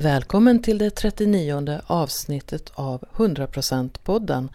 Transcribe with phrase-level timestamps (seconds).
[0.00, 4.48] Välkommen till det 39 avsnittet av 100%-podden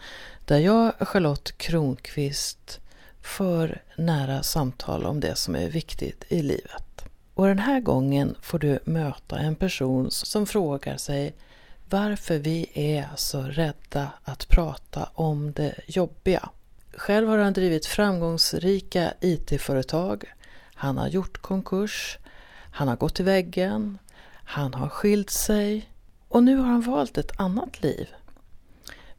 [0.44, 2.80] där jag, Charlotte Kronqvist,
[3.22, 7.04] för nära samtal om det som är viktigt i livet.
[7.34, 11.34] Och den här gången får du möta en person som frågar sig
[11.90, 16.48] varför vi är så rädda att prata om det jobbiga.
[16.94, 20.24] Själv har han drivit framgångsrika IT-företag.
[20.74, 22.18] Han har gjort konkurs.
[22.70, 23.98] Han har gått i väggen.
[24.44, 25.90] Han har skilt sig.
[26.28, 28.08] Och nu har han valt ett annat liv.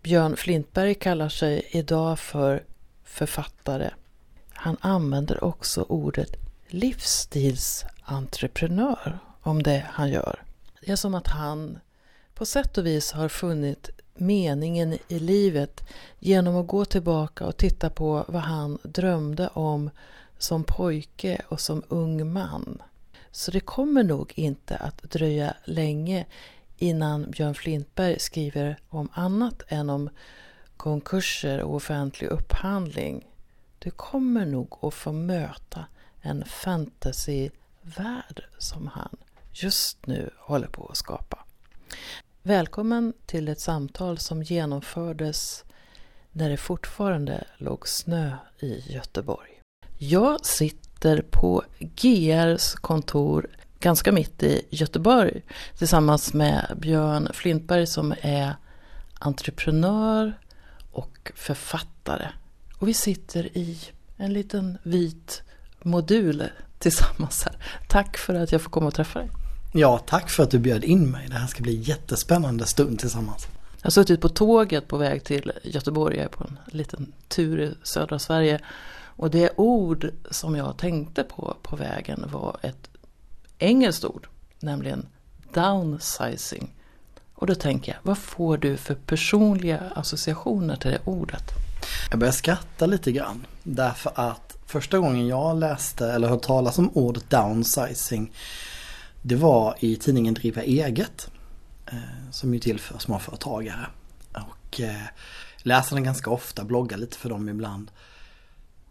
[0.02, 2.64] Björn Flintberg kallar sig idag för
[3.04, 3.90] författare.
[4.54, 6.36] Han använder också ordet
[6.68, 10.44] livsstilsentreprenör om det han gör.
[10.82, 11.80] Det är som att han
[12.34, 15.84] på sätt och vis har funnit meningen i livet
[16.20, 19.90] genom att gå tillbaka och titta på vad han drömde om
[20.38, 22.82] som pojke och som ung man.
[23.36, 26.26] Så det kommer nog inte att dröja länge
[26.78, 30.10] innan Björn Flintberg skriver om annat än om
[30.78, 33.28] konkurser och offentlig upphandling.
[33.80, 35.86] Du kommer nog att få möta
[36.22, 39.18] en fantasyvärld som han
[39.54, 41.46] just nu håller på att skapa.
[42.44, 45.64] Välkommen till ett samtal som genomfördes
[46.32, 49.62] när det fortfarande låg snö i Göteborg.
[49.98, 50.85] Jag sitter
[51.32, 53.48] på GRs kontor
[53.80, 55.42] ganska mitt i Göteborg
[55.78, 58.56] tillsammans med Björn Flintberg som är
[59.20, 60.40] entreprenör
[60.92, 62.28] och författare.
[62.80, 63.78] Och vi sitter i
[64.18, 65.44] en liten vit
[65.82, 66.44] modul
[66.80, 67.56] tillsammans här.
[67.88, 69.30] Tack för att jag får komma och träffa dig.
[69.74, 71.28] Ja, tack för att du bjöd in mig.
[71.28, 73.48] Det här ska bli en jättespännande stund tillsammans.
[73.82, 77.62] Jag har suttit på tåget på väg till Göteborg, jag är på en liten tur
[77.62, 78.60] i södra Sverige.
[79.16, 82.90] Och det ord som jag tänkte på på vägen var ett
[83.58, 84.28] engelskt ord,
[84.60, 85.08] nämligen
[85.54, 86.76] downsizing.
[87.36, 91.44] Och då tänker jag, vad får du för personliga associationer till det ordet?
[92.10, 96.90] Jag börjar skratta lite grann därför att första gången jag läste eller hörde talas om
[96.94, 98.32] ordet downsizing
[99.28, 101.30] det var i tidningen Driva eget.
[101.86, 103.88] Eh, som är till för småföretagare.
[104.34, 105.04] Och eh,
[105.58, 107.92] läser den ganska ofta, bloggar lite för dem ibland.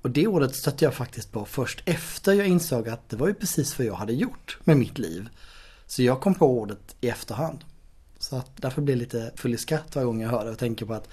[0.04, 3.34] Och det ordet stötte jag faktiskt på först efter jag insåg att det var ju
[3.34, 5.28] precis vad jag hade gjort med mitt liv.
[5.86, 7.64] Så jag kom på ordet i efterhand.
[8.18, 10.58] Så att därför blir jag lite full i skratt varje gång jag hör det och
[10.58, 11.08] tänker på att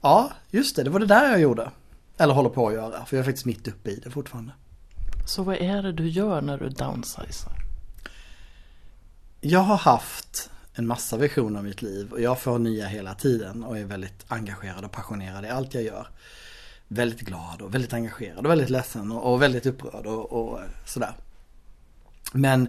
[0.00, 1.70] ja, just det, det var det där jag gjorde.
[2.16, 4.52] Eller håller på att göra, för jag är faktiskt mitt uppe i det fortfarande.
[5.26, 7.52] Så vad är det du gör när du downsizar?
[9.40, 13.64] Jag har haft en massa visioner av mitt liv och jag får nya hela tiden
[13.64, 16.06] och är väldigt engagerad och passionerad i allt jag gör.
[16.92, 21.14] Väldigt glad och väldigt engagerad och väldigt ledsen och, och väldigt upprörd och, och, sådär.
[22.32, 22.68] Men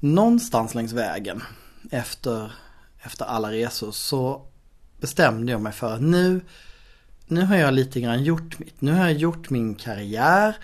[0.00, 1.42] någonstans längs vägen
[1.90, 2.52] efter,
[2.98, 4.46] efter alla resor så
[5.00, 6.40] bestämde jag mig för att nu
[7.26, 8.80] nu har jag lite grann gjort mitt.
[8.80, 10.56] Nu har jag gjort min karriär.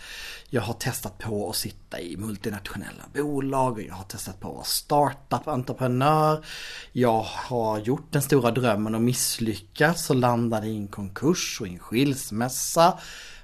[0.51, 3.73] Jag har testat på att sitta i multinationella bolag.
[3.73, 6.45] och Jag har testat på att vara startup-entreprenör.
[6.93, 11.71] Jag har gjort den stora drömmen och misslyckats och landade i en konkurs och i
[11.71, 12.99] en skilsmässa.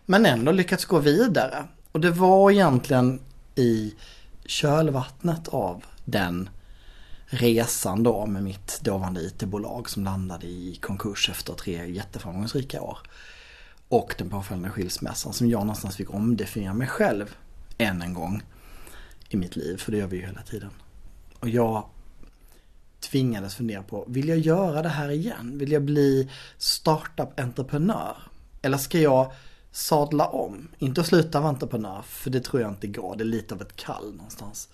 [0.06, 1.64] Men ändå lyckats gå vidare.
[1.92, 3.20] Och det var egentligen
[3.54, 3.94] i
[4.46, 6.50] kölvattnet av den
[7.30, 12.98] resan då med mitt dåvarande IT-bolag som landade i konkurs efter tre jätteframgångsrika år.
[13.88, 17.36] Och den påföljande skilsmässan som jag någonstans fick omdefiniera mig själv
[17.78, 18.42] än en gång
[19.28, 20.70] i mitt liv, för det gör vi ju hela tiden.
[21.40, 21.88] Och jag
[23.00, 25.58] tvingades fundera på, vill jag göra det här igen?
[25.58, 28.16] Vill jag bli startup-entreprenör?
[28.62, 29.32] Eller ska jag
[29.70, 30.68] sadla om?
[30.78, 33.16] Inte att sluta vara entreprenör, för det tror jag inte går.
[33.16, 34.68] Det är lite av ett kall någonstans.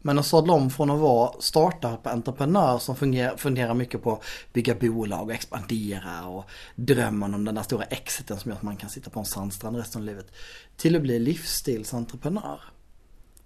[0.00, 4.74] Men att sadla om från att vara startup-entreprenör som fungerar, funderar mycket på att bygga
[4.74, 8.90] bolag och expandera och drömmen om den där stora exiten som gör att man kan
[8.90, 10.32] sitta på en sandstrand resten av livet.
[10.76, 12.60] Till att bli livsstilsentreprenör.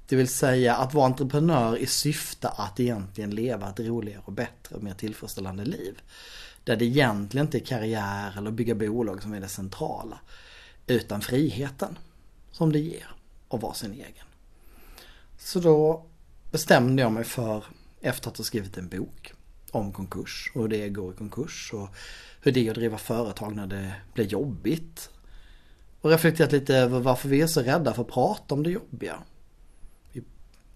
[0.09, 4.77] Det vill säga att vara entreprenör i syfte att egentligen leva ett roligare och bättre
[4.77, 6.03] och mer tillfredsställande liv.
[6.65, 10.21] Där det egentligen inte är karriär eller bygga bolag som är det centrala.
[10.87, 11.99] Utan friheten
[12.51, 13.15] som det ger
[13.49, 14.27] att vara sin egen.
[15.39, 16.07] Så då
[16.53, 17.65] bestämde jag mig för
[18.01, 19.33] efter att ha skrivit en bok
[19.71, 21.89] om konkurs och hur det går i konkurs och
[22.41, 25.11] hur det är att driva företag när det blir jobbigt.
[26.01, 29.19] Och reflekterat lite över varför vi är så rädda för att prata om det jobbiga.
[30.13, 30.23] Vi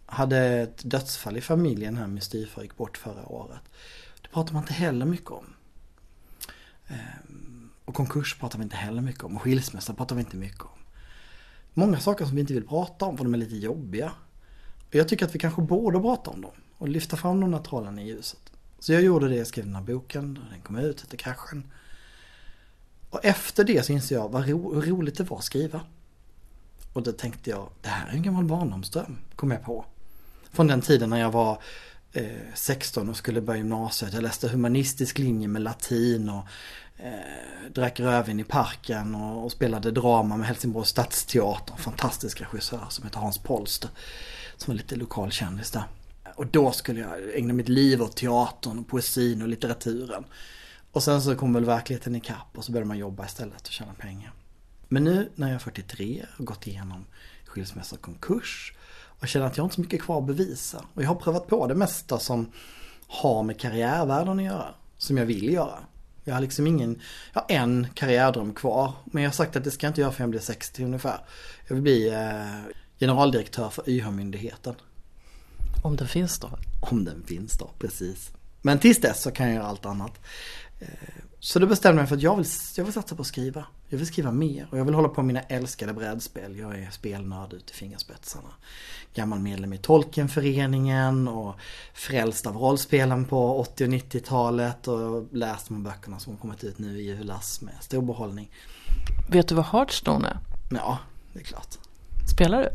[0.06, 3.60] hade ett dödsfall i familjen här, min styvfar gick bort förra året.
[4.22, 5.54] Det pratar man inte heller mycket om.
[6.88, 10.62] Ehm, och konkurs pratar vi inte heller mycket om och skilsmässa pratar vi inte mycket
[10.62, 10.78] om.
[11.74, 14.12] Många saker som vi inte vill prata om för de är lite jobbiga.
[14.96, 17.98] Jag tycker att vi kanske borde prata om dem och lyfta fram de där trollen
[17.98, 18.40] i ljuset.
[18.78, 21.64] Så jag gjorde det, jag skrev den här boken, den kom ut, hette Kraschen.
[23.10, 25.80] Och efter det så insåg jag vad ro, hur roligt det var att skriva.
[26.92, 29.84] Och då tänkte jag, det här är en gammal barndomsdröm, kom jag på.
[30.52, 31.58] Från den tiden när jag var
[32.12, 34.12] eh, 16 och skulle börja gymnasiet.
[34.12, 36.44] Jag läste humanistisk linje med latin och
[36.96, 41.72] eh, drack rödvin i parken och, och, spelade drama med Helsingborgs stadsteater.
[41.72, 43.90] En fantastisk regissör som heter Hans Polster.
[44.56, 45.84] Som var lite lokalkändis där.
[46.34, 50.24] Och då skulle jag ägna mitt liv åt teatern, poesin och litteraturen.
[50.92, 53.94] Och sen så kom väl verkligheten ikapp och så började man jobba istället och tjäna
[53.94, 54.32] pengar.
[54.88, 57.04] Men nu när jag är 43 och gått igenom
[57.46, 58.72] skilsmässa och konkurs
[59.20, 60.84] och känner att jag inte har så mycket kvar att bevisa.
[60.94, 62.52] Och jag har prövat på det mesta som
[63.06, 64.74] har med karriärvärlden att göra.
[64.98, 65.78] Som jag vill göra.
[66.24, 67.00] Jag har liksom ingen,
[67.32, 68.92] jag har en karriärdröm kvar.
[69.04, 71.18] Men jag har sagt att det ska jag inte göra förrän jag blir 60 ungefär.
[71.66, 74.74] Jag vill bli eh, generaldirektör för YH-myndigheten.
[75.82, 76.50] Om den finns då?
[76.80, 78.30] Om den finns då, precis.
[78.62, 80.12] Men tills dess så kan jag göra allt annat.
[80.80, 80.88] Eh,
[81.40, 82.46] så då bestämde jag mig för att jag vill,
[82.76, 83.64] jag vill satsa på att skriva.
[83.88, 86.58] Jag vill skriva mer och jag vill hålla på med mina älskade brädspel.
[86.58, 88.48] Jag är spelnörd ut i fingerspetsarna.
[89.14, 91.54] Gammal medlem i Tolkienföreningen och
[91.94, 96.78] frälst av rollspelen på 80 och 90-talet och läst de böckerna som har kommit ut
[96.78, 98.50] nu i julas med stor behållning.
[99.30, 100.38] Vet du vad Hearthstone är?
[100.70, 100.98] Ja,
[101.32, 101.78] det är klart.
[102.30, 102.68] Spelar du?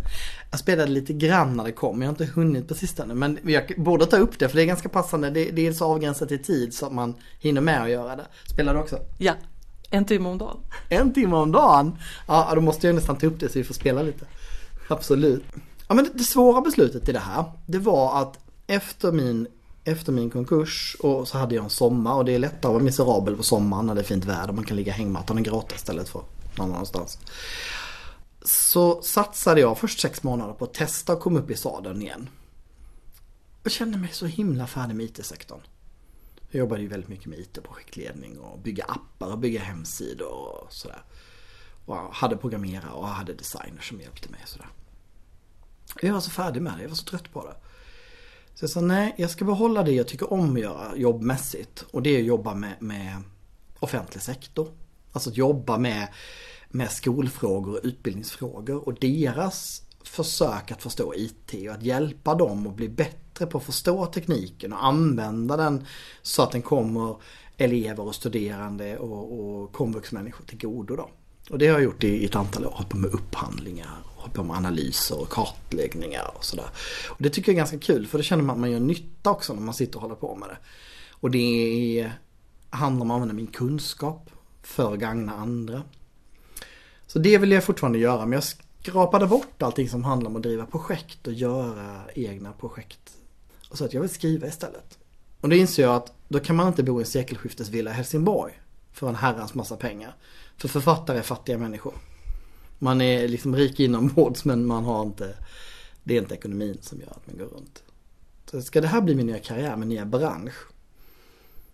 [0.51, 3.13] Jag spelade lite grann när det kom, jag har inte hunnit på sistone.
[3.13, 5.29] Men jag borde ta upp det för det är ganska passande.
[5.29, 8.25] Det, det är så avgränsat i tid så att man hinner med att göra det.
[8.45, 8.99] Spelar du också?
[9.17, 9.33] Ja,
[9.89, 10.57] en timme om dagen.
[10.89, 11.97] En timme om dagen?
[12.27, 14.25] Ja, då måste jag nästan ta upp det så vi får spela lite.
[14.87, 15.43] Absolut.
[15.87, 19.47] Ja, men det svåra beslutet i det här, det var att efter min,
[19.83, 22.83] efter min konkurs och så hade jag en sommar och det är lättare att vara
[22.83, 24.53] miserabel på sommaren när det är fint väder.
[24.53, 26.21] Man kan ligga i hängmattan och gråta istället för
[26.57, 27.19] någon annanstans
[28.41, 32.29] så satsade jag först sex månader på att testa och komma upp i sadeln igen.
[33.63, 35.61] Jag kände mig så himla färdig med IT-sektorn.
[36.49, 41.03] Jag jobbade ju väldigt mycket med IT-projektledning och bygga appar och bygga hemsidor och sådär.
[41.85, 44.69] Och hade programmerare och hade designers som hjälpte mig och sådär.
[46.01, 47.55] Jag var så färdig med det, jag var så trött på det.
[48.53, 51.85] Så jag sa nej, jag ska behålla det jag tycker om att göra jobbmässigt.
[51.91, 53.21] Och det är att jobba med, med
[53.79, 54.71] offentlig sektor.
[55.11, 56.07] Alltså att jobba med
[56.71, 62.75] med skolfrågor och utbildningsfrågor och deras försök att förstå IT och att hjälpa dem att
[62.75, 65.85] bli bättre på att förstå tekniken och använda den
[66.21, 67.15] så att den kommer
[67.57, 71.09] elever och studerande och, och komvuxmänniskor till godo då.
[71.49, 74.43] Och det har jag gjort i ett antal år, hållit på med upphandlingar, hållit på
[74.43, 76.69] med analyser och kartläggningar och sådär.
[77.09, 79.31] Och det tycker jag är ganska kul för det känner man att man gör nytta
[79.31, 80.57] också när man sitter och håller på med det.
[81.09, 82.13] Och det är,
[82.69, 84.29] handlar om att använda min kunskap
[84.63, 85.83] för att gagna andra.
[87.11, 90.41] Så det vill jag fortfarande göra men jag skrapade bort allting som handlar om att
[90.43, 93.17] driva projekt och göra egna projekt.
[93.69, 94.97] Och så att jag vill skriva istället.
[95.41, 98.53] Och då inser jag att då kan man inte bo i en sekelskiftesvilla i Helsingborg
[98.93, 100.15] för en herrans massa pengar.
[100.57, 101.93] För författare är fattiga människor.
[102.79, 105.35] Man är liksom rik inombords men man har inte,
[106.03, 107.83] det är inte ekonomin som gör att man går runt.
[108.51, 110.70] Så ska det här bli min nya karriär, min nya bransch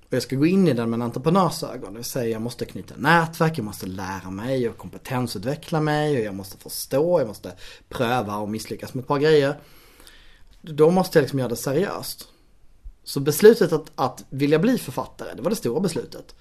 [0.07, 1.93] och jag ska gå in i den med en entreprenörsögon.
[1.93, 6.23] Det vill säga jag måste knyta nätverk, jag måste lära mig och kompetensutveckla mig och
[6.23, 7.53] jag måste förstå, jag måste
[7.89, 9.59] pröva och misslyckas med ett par grejer.
[10.61, 12.27] Då måste jag liksom göra det seriöst.
[13.03, 16.35] Så beslutet att, att vilja bli författare, det var det stora beslutet.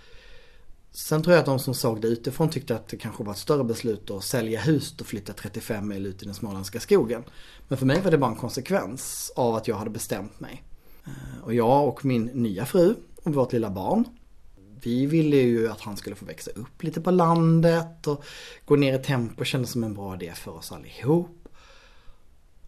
[0.93, 3.39] Sen tror jag att de som såg det utifrån tyckte att det kanske var ett
[3.39, 7.25] större beslut att sälja hus och flytta 35 mil ut i den småländska skogen.
[7.69, 10.63] Men för mig var det bara en konsekvens av att jag hade bestämt mig.
[11.05, 12.95] Eh, och jag och min nya fru
[13.27, 14.05] och vårt lilla barn.
[14.83, 18.25] Vi ville ju att han skulle få växa upp lite på landet och
[18.65, 21.49] gå ner i tempo kändes som en bra idé för oss allihop.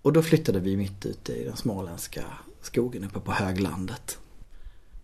[0.03, 2.25] Och då flyttade vi mitt ute i den småländska
[2.61, 4.19] skogen uppe på höglandet.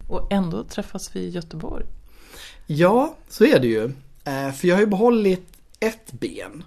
[0.09, 1.85] Och ändå träffas vi i Göteborg.
[2.67, 3.85] Ja, så är det ju.
[4.25, 5.47] Eh, för jag har ju behållit
[5.81, 6.65] ett ben.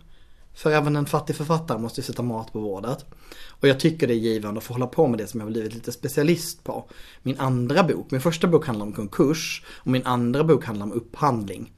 [0.57, 3.05] För även en fattig författare måste ju sätta mat på bordet.
[3.49, 5.51] Och jag tycker det är givande att få hålla på med det som jag har
[5.51, 6.89] blivit lite specialist på.
[7.23, 10.91] Min andra bok, min första bok handlar om konkurs och min andra bok handlar om
[10.91, 11.71] upphandling.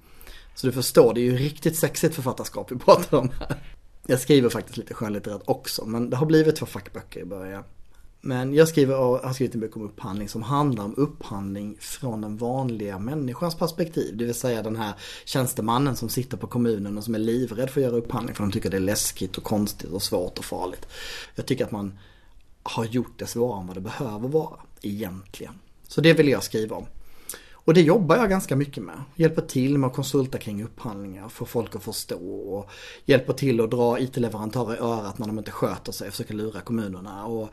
[0.55, 3.57] Så du förstår, det är ju riktigt sexigt författarskap vi pratar om här.
[4.05, 7.63] Jag skriver faktiskt lite skönlitterärt också, men det har blivit två fackböcker i början.
[8.21, 12.38] Men jag skriver har skrivit en bok om upphandling som handlar om upphandling från den
[12.38, 14.17] vanliga människans perspektiv.
[14.17, 14.93] Det vill säga den här
[15.25, 18.51] tjänstemannen som sitter på kommunen och som är livrädd för att göra upphandling för de
[18.51, 20.88] tycker det är läskigt och konstigt och svårt och farligt.
[21.35, 21.99] Jag tycker att man
[22.63, 25.53] har gjort det svårare än vad det behöver vara egentligen.
[25.88, 26.85] Så det vill jag skriva om.
[27.69, 29.03] Och det jobbar jag ganska mycket med.
[29.15, 32.69] Hjälper till med att konsulta kring upphandlingar, få folk att förstå och
[33.05, 36.61] hjälper till att dra IT-leverantörer i örat när de inte sköter sig, och försöker lura
[36.61, 37.49] kommunerna och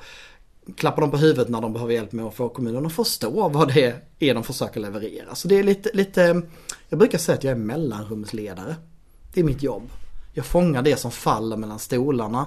[0.77, 3.75] klappa dem på huvudet när de behöver hjälp med att få kommunen att förstå vad
[3.75, 5.35] det är de försöker leverera.
[5.35, 6.43] Så det är lite, lite
[6.89, 8.77] jag brukar säga att jag är mellanrumsledare.
[9.35, 9.91] Det är mitt jobb.
[10.33, 12.47] Jag fångar det som faller mellan stolarna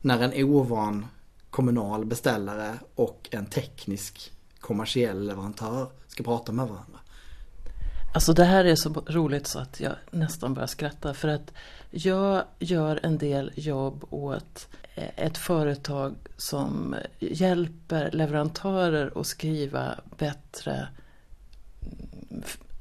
[0.00, 1.06] när en ovan
[1.50, 6.98] kommunal beställare och en teknisk kommersiell leverantör ska prata med varandra.
[8.14, 11.52] Alltså det här är så roligt så att jag nästan börjar skratta för att
[11.90, 20.88] jag gör en del jobb åt ett företag som hjälper leverantörer att skriva bättre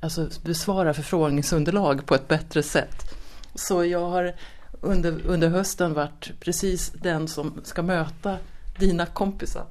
[0.01, 3.15] Alltså besvara förfrågningsunderlag på ett bättre sätt.
[3.55, 4.35] Så jag har
[4.81, 8.37] under, under hösten varit precis den som ska möta
[8.79, 9.65] dina kompisar.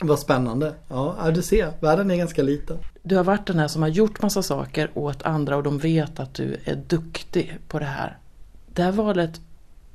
[0.00, 0.74] Vad spännande.
[0.88, 2.78] Ja, du ser, världen är ganska liten.
[3.02, 6.20] Du har varit den här som har gjort massa saker åt andra och de vet
[6.20, 8.18] att du är duktig på det här.
[8.66, 9.40] Det här valet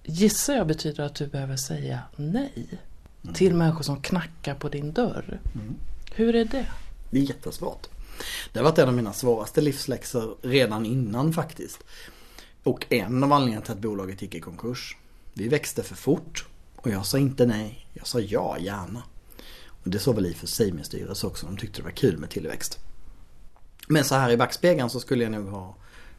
[0.08, 2.68] gissar jag betyder att du behöver säga nej
[3.24, 3.36] mm.
[3.36, 5.40] till människor som knackar på din dörr.
[5.56, 5.76] Mm.
[6.12, 6.66] Hur är det?
[7.10, 7.88] Det är jättesvårt.
[8.52, 11.84] Det har varit en av mina svåraste livsläxor redan innan faktiskt.
[12.64, 14.98] Och en av anledningarna till att bolaget gick i konkurs.
[15.34, 17.88] Vi växte för fort och jag sa inte nej.
[17.94, 19.04] Jag sa ja, gärna.
[19.84, 21.46] Och det såg väl i för sig min styrelse också.
[21.46, 22.80] De tyckte det var kul med tillväxt.
[23.88, 25.76] Men så här i backspegeln så skulle jag nog ha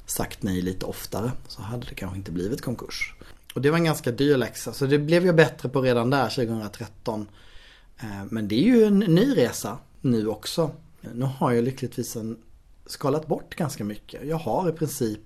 [0.06, 1.32] sagt nej lite oftare.
[1.48, 3.14] Så hade det kanske inte blivit konkurs.
[3.58, 4.72] Och det var en ganska dyr läxa.
[4.72, 7.28] Så det blev jag bättre på redan där 2013.
[8.00, 10.70] Eh, men det är ju en ny resa nu också.
[11.00, 12.38] Nu har jag lyckligtvis en
[12.86, 14.26] skalat bort ganska mycket.
[14.26, 15.20] Jag har i princip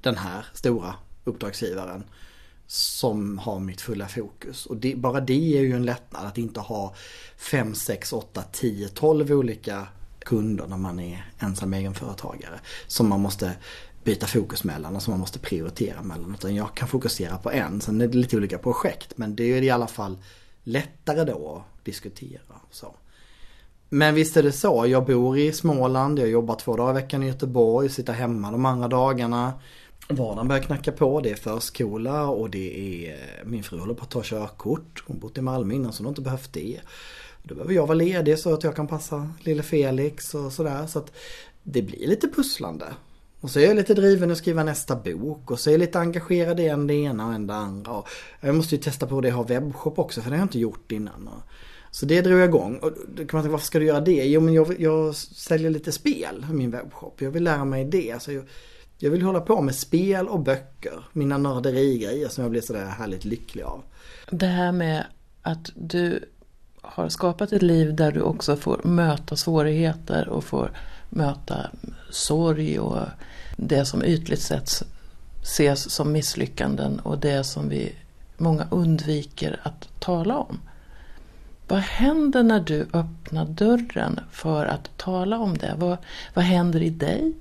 [0.00, 2.04] den här stora uppdragsgivaren
[2.66, 4.66] som har mitt fulla fokus.
[4.66, 6.94] Och det, bara det är ju en lättnad att inte ha
[7.36, 9.86] 5, 6, 8, 10, 12 olika
[10.18, 12.60] kunder när man är ensam egenföretagare.
[12.86, 13.56] Som man måste
[14.04, 16.34] byta fokus mellan och som man måste prioritera mellan.
[16.34, 17.80] Utan jag kan fokusera på en.
[17.80, 20.18] Sen är det lite olika projekt men det är i alla fall
[20.64, 22.60] lättare då att diskutera.
[22.70, 22.94] Så.
[23.88, 24.86] Men visst är det så.
[24.86, 28.66] Jag bor i Småland, jag jobbar två dagar i veckan i Göteborg, sitter hemma de
[28.66, 29.52] andra dagarna.
[30.08, 34.02] Vardagen börjar knacka på, det är förskola och det är eh, min fru håller på
[34.02, 35.02] att ta körkort.
[35.06, 36.80] Hon har bott i Malmö innan så hon har inte behövt det.
[37.42, 40.86] Då behöver jag vara ledig så att jag kan passa lille Felix och sådär.
[40.86, 41.12] Så att
[41.62, 42.86] det blir lite pusslande.
[43.40, 45.98] Och så är jag lite driven att skriva nästa bok och så är jag lite
[45.98, 47.92] engagerad i en det ena och en det andra.
[47.92, 48.08] Och
[48.40, 50.58] jag måste ju testa på det att ha webbshop också för det har jag inte
[50.58, 51.30] gjort innan.
[51.90, 52.76] Så det drog jag igång.
[52.76, 54.24] Och då kan man tänka, varför ska du göra det?
[54.24, 57.22] Jo men jag, jag säljer lite spel i min webbshop.
[57.22, 58.22] Jag vill lära mig det.
[58.22, 58.44] Så jag,
[58.98, 61.08] jag vill hålla på med spel och böcker.
[61.12, 63.82] Mina nörderigrejer som jag blir sådär härligt lycklig av.
[64.30, 65.06] Det här med
[65.42, 66.24] att du
[66.82, 70.70] har skapat ett liv där du också får möta svårigheter och får
[71.10, 71.70] möta
[72.10, 72.98] sorg och
[73.60, 74.82] det som ytligt sett
[75.42, 77.94] ses som misslyckanden och det som vi
[78.36, 80.60] många undviker att tala om.
[81.68, 85.74] Vad händer när du öppnar dörren för att tala om det?
[85.78, 85.98] Vad,
[86.34, 87.32] vad händer i dig?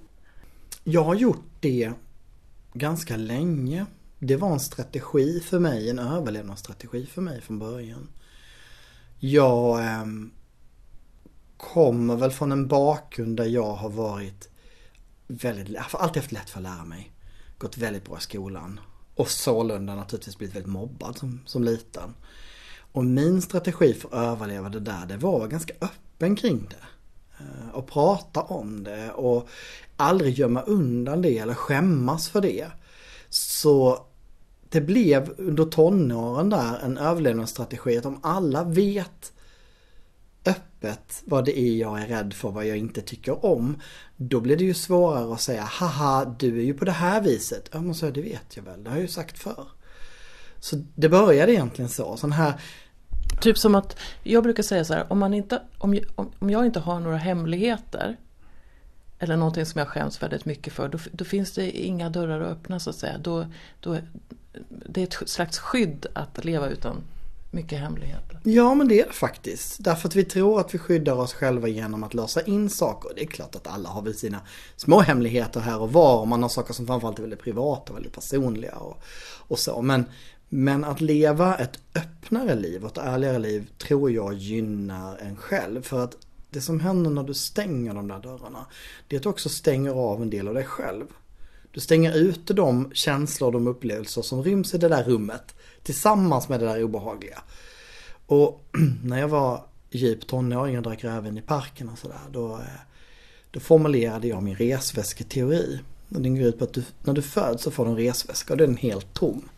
[0.84, 1.92] Jag har gjort det
[2.74, 3.86] ganska länge.
[4.20, 8.08] Det var en strategi för mig, en överlevnadsstrategi för mig från början.
[9.20, 10.06] Jag eh,
[11.58, 14.50] kommer väl från en bakgrund där jag har varit
[15.28, 17.12] väldigt, jag har alltid haft lätt för att lära mig.
[17.58, 18.80] Gått väldigt bra i skolan.
[19.16, 22.14] Och sålunda naturligtvis blivit väldigt mobbad som, som liten.
[22.92, 26.88] Och min strategi för att överleva det där, det var ganska öppen kring det.
[27.40, 29.50] Eh, och prata om det och
[29.98, 32.68] aldrig gömma undan det eller skämmas för det.
[33.30, 34.06] Så
[34.70, 39.34] det blev under tonåren där en överlevnadsstrategi att om alla vet
[40.48, 43.82] öppet vad det är jag är rädd för, vad jag inte tycker om.
[44.18, 47.70] Då blir det ju svårare att säga haha du är ju på det här viset.
[47.72, 49.68] Ja men så det vet jag väl, det har jag ju sagt förr.
[50.60, 52.18] Så det började egentligen så.
[52.18, 52.54] Sån här
[53.42, 56.00] Typ som att, jag brukar säga så här, om, man inte, om,
[56.40, 58.18] om jag inte har några hemligheter
[59.20, 62.52] eller någonting som jag skäms väldigt mycket för, då, då finns det inga dörrar att
[62.52, 63.18] öppna så att säga.
[63.18, 63.46] Då,
[63.80, 63.98] då,
[64.70, 67.04] det är ett slags skydd att leva utan
[67.52, 68.40] mycket hemligheter.
[68.44, 69.84] Ja men det är det faktiskt.
[69.84, 73.12] Därför att vi tror att vi skyddar oss själva genom att lösa in saker.
[73.16, 74.40] Det är klart att alla har väl sina
[74.76, 76.20] små hemligheter här och var.
[76.20, 79.02] Och man har saker som framförallt är väldigt privata och väldigt personliga och,
[79.38, 79.82] och så.
[79.82, 80.06] Men,
[80.50, 85.82] men att leva ett öppnare liv och ett ärligare liv tror jag gynnar en själv.
[85.82, 86.18] För att
[86.50, 88.66] det som händer när du stänger de där dörrarna,
[89.08, 91.06] det är att du också stänger av en del av dig själv.
[91.72, 95.56] Du stänger ute de känslor och de upplevelser som ryms i det där rummet
[95.88, 97.42] tillsammans med det där obehagliga.
[98.26, 98.66] Och
[99.04, 102.82] när jag var djup tonåring och drack rödvin i parken och sådär, då, eh,
[103.52, 105.80] då formulerade jag min resväsketeori.
[106.16, 108.54] Och den går ut på att du, när du föds så får du en resväska
[108.54, 109.50] och den är helt tom.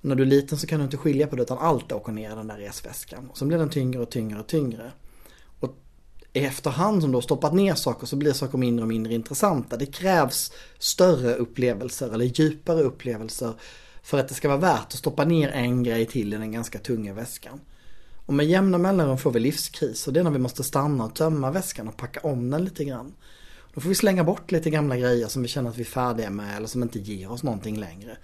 [0.00, 2.12] Och när du är liten så kan du inte skilja på det utan allt åker
[2.12, 3.30] ner i den där resväskan.
[3.30, 4.92] Och så blir den tyngre och tyngre och tyngre.
[5.60, 5.76] Och
[6.32, 9.76] efterhand som du har stoppat ner saker så blir saker mindre och mindre intressanta.
[9.76, 13.54] Det krävs större upplevelser eller djupare upplevelser
[14.04, 16.78] för att det ska vara värt att stoppa ner en grej till i den ganska
[16.78, 17.60] tunga väskan.
[18.26, 21.14] Och med jämna mellanrum får vi livskris och det är när vi måste stanna och
[21.14, 23.14] tömma väskan och packa om den lite grann.
[23.74, 26.30] Då får vi slänga bort lite gamla grejer som vi känner att vi är färdiga
[26.30, 28.16] med eller som inte ger oss någonting längre.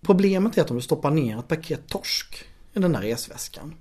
[0.00, 3.74] Problemet är att om du stoppar ner ett paket torsk i den där resväskan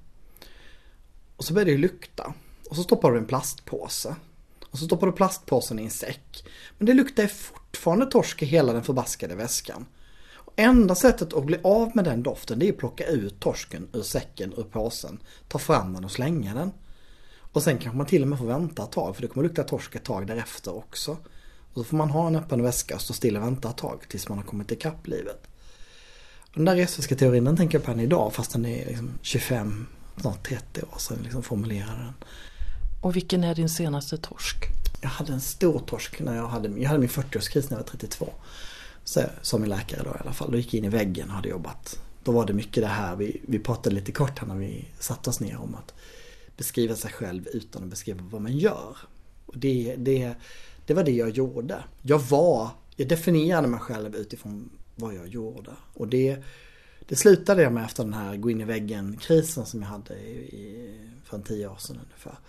[1.35, 2.33] och så börjar det ju lukta
[2.69, 4.15] och så stoppar du en plastpåse
[4.69, 6.45] och så stoppar du plastpåsen i en säck.
[6.77, 9.85] Men det luktar fortfarande torsk i hela den förbaskade väskan.
[10.61, 14.01] Enda sättet att bli av med den doften det är att plocka ut torsken ur
[14.01, 16.71] säcken, ur påsen, ta fram den och slänga den.
[17.39, 19.63] Och sen kanske man till och med får vänta ett tag för det kommer lukta
[19.63, 21.11] torsk ett tag därefter också.
[21.73, 24.01] Och så får man ha en öppen väska och stå still och vänta ett tag
[24.09, 25.47] tills man har kommit ikapp livet.
[26.53, 29.87] Den där resväsketeorin den tänker jag på än idag fast den är liksom 25,
[30.21, 32.13] snart 30 år sedan liksom formulerade den.
[33.01, 34.57] Och vilken är din senaste torsk?
[35.01, 37.83] Jag hade en stor torsk när jag hade, jag hade min 40-årskris när jag var
[37.83, 38.33] 32
[39.09, 40.51] så, som min läkare då i alla fall.
[40.51, 42.01] Då gick jag in i väggen och hade jobbat.
[42.23, 45.29] Då var det mycket det här, vi, vi pratade lite kort här när vi satte
[45.29, 45.93] oss ner om att
[46.57, 48.97] beskriva sig själv utan att beskriva vad man gör.
[49.45, 50.33] Och det, det,
[50.85, 51.83] det var det jag gjorde.
[52.01, 55.71] Jag var, jag definierade mig själv utifrån vad jag gjorde.
[55.93, 56.43] Och det,
[57.07, 60.31] det slutade jag med efter den här gå in i väggen-krisen som jag hade i,
[60.31, 62.39] i, för en tio år sedan ungefär.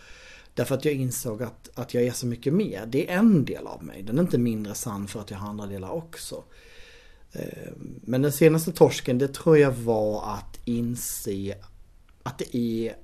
[0.61, 2.87] Därför att jag insåg att, att jag är så mycket mer.
[2.87, 4.03] Det är en del av mig.
[4.03, 6.45] Den är inte mindre sann för att jag har andra delar också.
[7.33, 11.57] Eh, men den senaste torsken det tror jag var att inse
[12.23, 12.97] att det är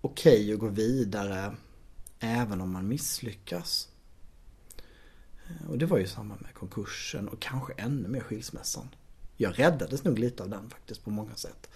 [0.00, 1.56] okej okay att gå vidare
[2.20, 3.88] även om man misslyckas.
[5.46, 8.88] Eh, och det var ju samma med konkursen och kanske ännu mer skilsmässan.
[9.36, 11.70] Jag räddades nog lite av den faktiskt på många sätt.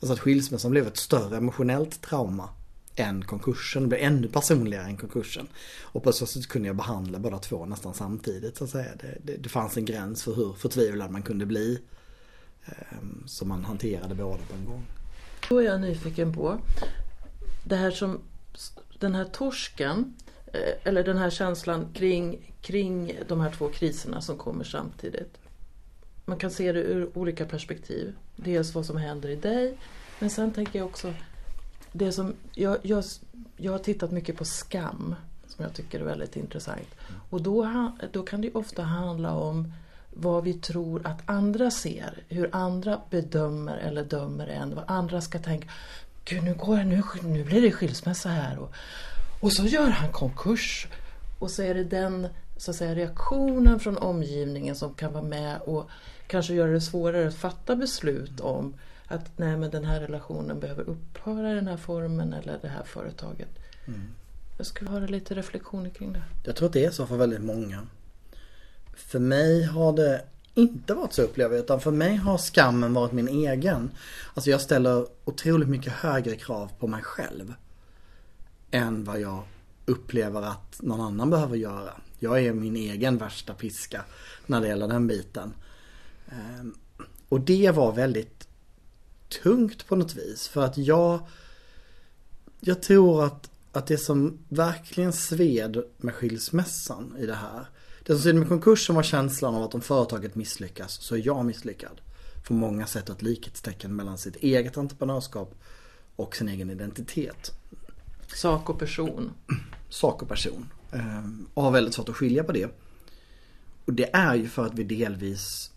[0.00, 2.48] Alltså att skilsmässan blev ett större emotionellt trauma
[2.96, 3.82] än konkursen.
[3.82, 5.48] Det blev ännu personligare än konkursen.
[5.82, 8.90] Och på så sätt kunde jag behandla båda två nästan samtidigt så att säga.
[9.00, 11.80] Det, det, det fanns en gräns för hur förtvivlad man kunde bli.
[12.66, 14.86] Ehm, så man hanterade båda på en gång.
[15.48, 16.58] Då är jag nyfiken på
[17.64, 18.20] det här som
[18.98, 20.14] den här torsken
[20.46, 25.38] eh, eller den här känslan kring, kring de här två kriserna som kommer samtidigt.
[26.24, 28.14] Man kan se det ur olika perspektiv.
[28.36, 29.76] Dels vad som händer i dig
[30.18, 31.14] men sen tänker jag också
[31.96, 33.04] det som, jag, jag,
[33.56, 35.14] jag har tittat mycket på skam
[35.56, 36.94] som jag tycker är väldigt intressant.
[37.30, 39.72] Och då, då kan det ofta handla om
[40.14, 42.22] vad vi tror att andra ser.
[42.28, 44.74] Hur andra bedömer eller dömer en.
[44.74, 45.68] Vad andra ska tänka.
[46.24, 48.58] Gud, nu, går nu, nu blir det skilsmässa här.
[48.58, 48.72] Och,
[49.40, 50.86] och så gör han konkurs.
[51.38, 55.60] Och så är det den så att säga, reaktionen från omgivningen som kan vara med
[55.60, 55.90] och
[56.26, 58.74] kanske göra det svårare att fatta beslut om
[59.08, 62.84] att nej men den här relationen behöver upphöra i den här formen eller det här
[62.84, 63.48] företaget.
[63.86, 64.00] Mm.
[64.56, 66.22] Jag skulle höra lite reflektioner kring det.
[66.44, 67.86] Jag tror att det är så för väldigt många.
[68.94, 73.28] För mig har det inte varit så upplever utan för mig har skammen varit min
[73.28, 73.90] egen.
[74.34, 77.54] Alltså jag ställer otroligt mycket högre krav på mig själv.
[78.70, 79.42] Än vad jag
[79.86, 81.90] upplever att någon annan behöver göra.
[82.18, 84.04] Jag är min egen värsta piska
[84.46, 85.54] när det gäller den biten.
[86.28, 86.74] Ehm,
[87.28, 88.35] och det var väldigt
[89.42, 90.48] tungt på något vis.
[90.48, 91.20] För att jag,
[92.60, 97.66] jag tror att, att det som verkligen sved med skilsmässan i det här.
[98.02, 101.44] Det som sved med konkursen var känslan av att om företaget misslyckas så är jag
[101.44, 102.00] misslyckad.
[102.46, 105.54] På många sätt ett likhetstecken mellan sitt eget entreprenörskap
[106.16, 107.52] och sin egen identitet.
[108.34, 109.30] Sak och person.
[109.88, 110.68] Sak och person.
[110.92, 112.68] Ehm, och har väldigt svårt att skilja på det.
[113.84, 115.70] Och det är ju för att vi delvis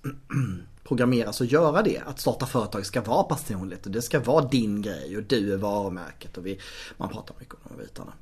[0.89, 1.99] programmeras att göra det.
[2.05, 5.57] Att starta företag ska vara personligt och det ska vara din grej och du är
[5.57, 6.59] varumärket och vi,
[6.97, 8.13] man pratar mycket om de bitarna.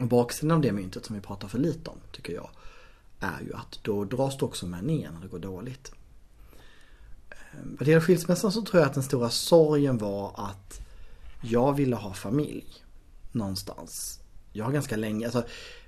[0.00, 2.50] Och baksidan av det myntet som vi pratar för lite om tycker jag
[3.20, 5.92] är ju att då dras du också med ner när det går dåligt.
[7.30, 10.80] Ehm, vad det gäller skilsmässan så tror jag att den stora sorgen var att
[11.42, 12.84] jag ville ha familj
[13.32, 14.20] någonstans.
[14.52, 15.44] Jag har ganska länge, alltså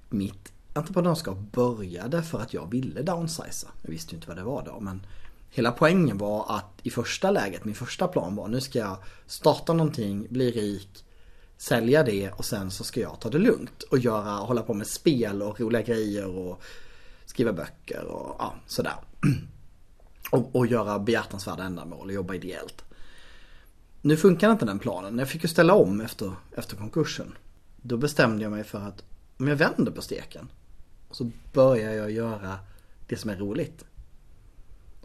[0.09, 3.69] mitt entreprenörskap började för att jag ville downsiza.
[3.83, 5.07] Jag visste ju inte vad det var då men
[5.55, 9.73] Hela poängen var att i första läget, min första plan var nu ska jag starta
[9.73, 11.05] någonting, bli rik,
[11.57, 14.87] sälja det och sen så ska jag ta det lugnt och göra, hålla på med
[14.87, 16.63] spel och roliga grejer och
[17.27, 18.95] skriva böcker och ja, sådär.
[20.31, 22.85] Och, och göra behjärtansvärda ändamål och jobba ideellt.
[24.01, 25.19] Nu funkar inte den planen.
[25.19, 27.35] Jag fick ju ställa om efter, efter konkursen.
[27.77, 29.05] Då bestämde jag mig för att
[29.39, 30.49] om jag vänder på steken
[31.09, 32.59] och så börjar jag göra
[33.07, 33.85] det som är roligt.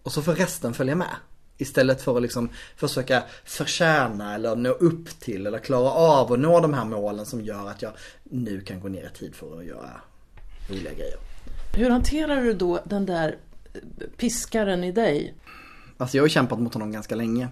[0.07, 1.15] Och så får resten följa med.
[1.57, 6.59] Istället för att liksom försöka förtjäna eller nå upp till eller klara av att nå
[6.59, 7.91] de här målen som gör att jag
[8.23, 10.01] nu kan gå ner i tid för att göra
[10.69, 11.17] roliga grejer.
[11.73, 13.37] Hur hanterar du då den där
[14.17, 15.35] piskaren i dig?
[15.97, 17.49] Alltså jag har kämpat mot honom ganska länge.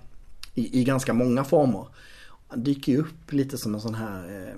[0.53, 1.87] I, i ganska många former.
[2.47, 4.57] Han dyker ju upp lite som en sån här eh,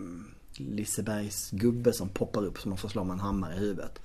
[0.64, 4.00] Lisebergs gubbe som poppar upp som man får slå med en hammare i huvudet.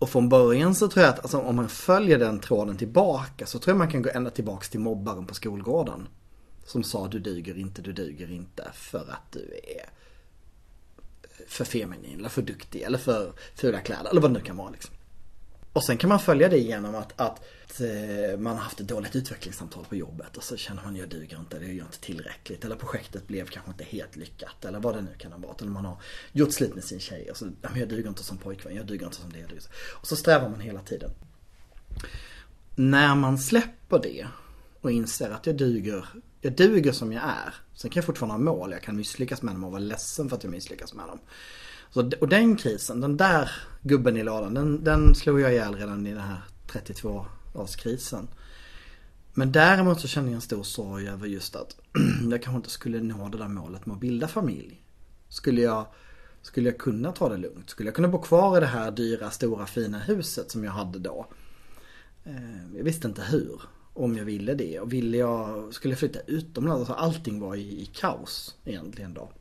[0.00, 3.58] Och från början så tror jag att alltså, om man följer den tråden tillbaka så
[3.58, 6.08] tror jag man kan gå ända tillbaks till mobbaren på skolgården.
[6.66, 9.90] Som sa du duger inte, du duger inte för att du är
[11.46, 14.70] för feminin eller för duktig eller för fula kläder eller vad det nu kan vara
[14.70, 14.94] liksom.
[15.72, 17.40] Och sen kan man följa det genom att, att
[17.80, 21.38] eh, man har haft ett dåligt utvecklingssamtal på jobbet och så känner man jag duger
[21.38, 22.64] inte, det gör inte tillräckligt.
[22.64, 25.60] Eller projektet blev kanske inte helt lyckat eller vad det nu kan ha varit.
[25.60, 25.96] Eller man har
[26.32, 29.16] gjort slut med sin tjej och så, jag duger inte som pojkvän, jag duger inte
[29.16, 29.44] som det.
[30.00, 31.10] Och så strävar man hela tiden.
[32.74, 34.26] När man släpper det
[34.80, 36.08] och inser att jag duger,
[36.40, 37.54] jag duger som jag är.
[37.74, 40.36] Sen kan jag fortfarande ha mål, jag kan misslyckas med dem och vara ledsen för
[40.36, 41.18] att jag misslyckas med dem.
[41.90, 43.50] Så, och den krisen, den där
[43.82, 48.26] gubben i lådan, den, den slog jag ihjäl redan i den här 32-årskrisen.
[49.34, 51.76] Men däremot så känner jag en stor sorg över just att
[52.30, 54.82] jag kanske inte skulle nå det där målet med att bilda familj.
[55.28, 55.86] Skulle jag,
[56.42, 57.70] skulle jag kunna ta det lugnt?
[57.70, 60.98] Skulle jag kunna bo kvar i det här dyra, stora, fina huset som jag hade
[60.98, 61.26] då?
[62.24, 63.62] Eh, jag visste inte hur.
[63.94, 64.80] Om jag ville det.
[64.80, 66.90] Och ville jag, skulle jag flytta utomlands?
[66.90, 69.32] Alltså allting var i, i kaos egentligen då.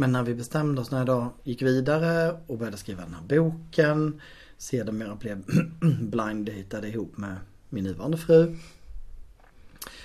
[0.00, 3.22] Men när vi bestämde oss, när jag då gick vidare och började skriva den här
[3.22, 4.20] boken.
[4.58, 5.44] Sedermera blev
[6.00, 7.36] blind hittade ihop med
[7.68, 8.56] min nuvarande fru.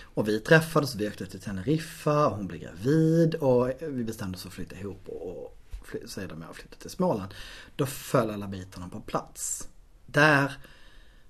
[0.01, 4.41] Och vi träffades, vi åkte till Teneriffa och hon blev gravid och vi bestämde oss
[4.41, 5.58] för att flytta ihop och
[6.05, 7.34] sedermera flytta till Småland.
[7.75, 9.69] Då föll alla bitarna på plats.
[10.05, 10.58] Där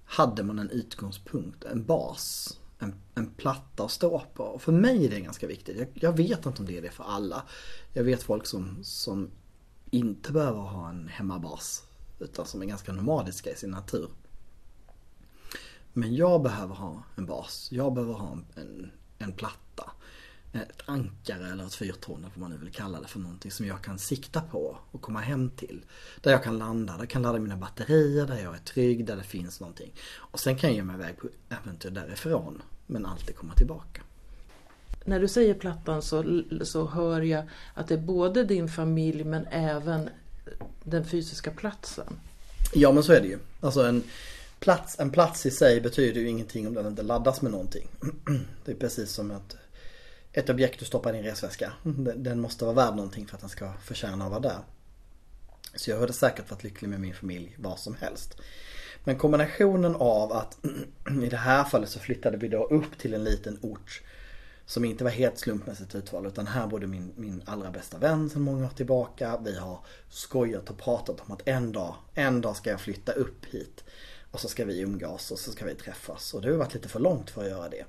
[0.05, 4.43] hade man en utgångspunkt, en bas en, en platta att stå på.
[4.43, 5.77] Och för mig är det ganska viktigt.
[5.77, 7.43] Jag, jag, vet inte om det är det för alla.
[7.93, 9.31] Jag vet folk som, som
[9.89, 11.83] inte behöver ha en hemmabas.
[12.19, 14.09] Utan som är ganska nomadiska i sin natur.
[15.93, 17.69] Men jag behöver ha en bas.
[17.71, 19.91] Jag behöver ha en, en, en platta.
[20.55, 23.65] Ett ankare eller ett fyrtorn eller vad man nu vill kalla det för någonting som
[23.65, 25.81] jag kan sikta på och komma hem till.
[26.21, 29.15] Där jag kan landa, där jag kan ladda mina batterier, där jag är trygg, där
[29.15, 29.93] det finns någonting.
[30.15, 32.61] Och sen kan jag ge mig iväg på äventyr därifrån.
[32.85, 34.01] Men alltid komma tillbaka.
[35.05, 39.45] När du säger plattan så, så hör jag att det är både din familj men
[39.45, 40.09] även
[40.83, 42.19] den fysiska platsen.
[42.73, 43.39] Ja men så är det ju.
[43.61, 44.03] Alltså en
[44.59, 47.87] plats, en plats i sig betyder ju ingenting om den inte laddas med någonting.
[48.65, 49.57] Det är precis som ett,
[50.35, 51.73] ett objekt du stoppar i din resväska.
[51.85, 54.59] Mm, den måste vara värd någonting för att den ska förtjäna att vara där.
[55.75, 58.37] Så jag hade säkert varit lycklig med min familj var som helst.
[59.03, 60.57] Men kombinationen av att
[61.23, 64.01] i det här fallet så flyttade vi då upp till en liten ort
[64.65, 68.41] som inte var helt slumpmässigt utvald utan här bodde min, min allra bästa vän sedan
[68.41, 69.39] många år tillbaka.
[69.45, 73.45] Vi har skojat och pratat om att en dag, en dag ska jag flytta upp
[73.45, 73.83] hit.
[74.31, 76.33] Och så ska vi umgås och så ska vi träffas.
[76.33, 77.85] Och det har varit lite för långt för att göra det.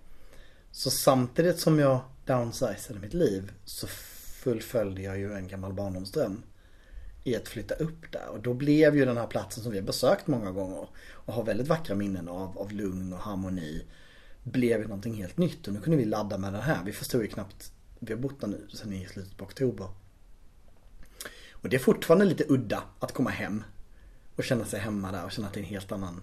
[0.76, 3.86] Så samtidigt som jag downsizade mitt liv så
[4.42, 6.42] fullföljde jag ju en gammal barndomsdröm
[7.24, 8.28] i att flytta upp där.
[8.28, 11.44] Och då blev ju den här platsen som vi har besökt många gånger och har
[11.44, 13.84] väldigt vackra minnen av, av lugn och harmoni.
[14.42, 16.84] Blev ju någonting helt nytt och nu kunde vi ladda med den här.
[16.84, 19.88] Vi förstod ju knappt, vi har bott där nu sedan i slutet på oktober.
[21.52, 23.64] Och det är fortfarande lite udda att komma hem
[24.36, 26.22] och känna sig hemma där och känna att det är en helt annan,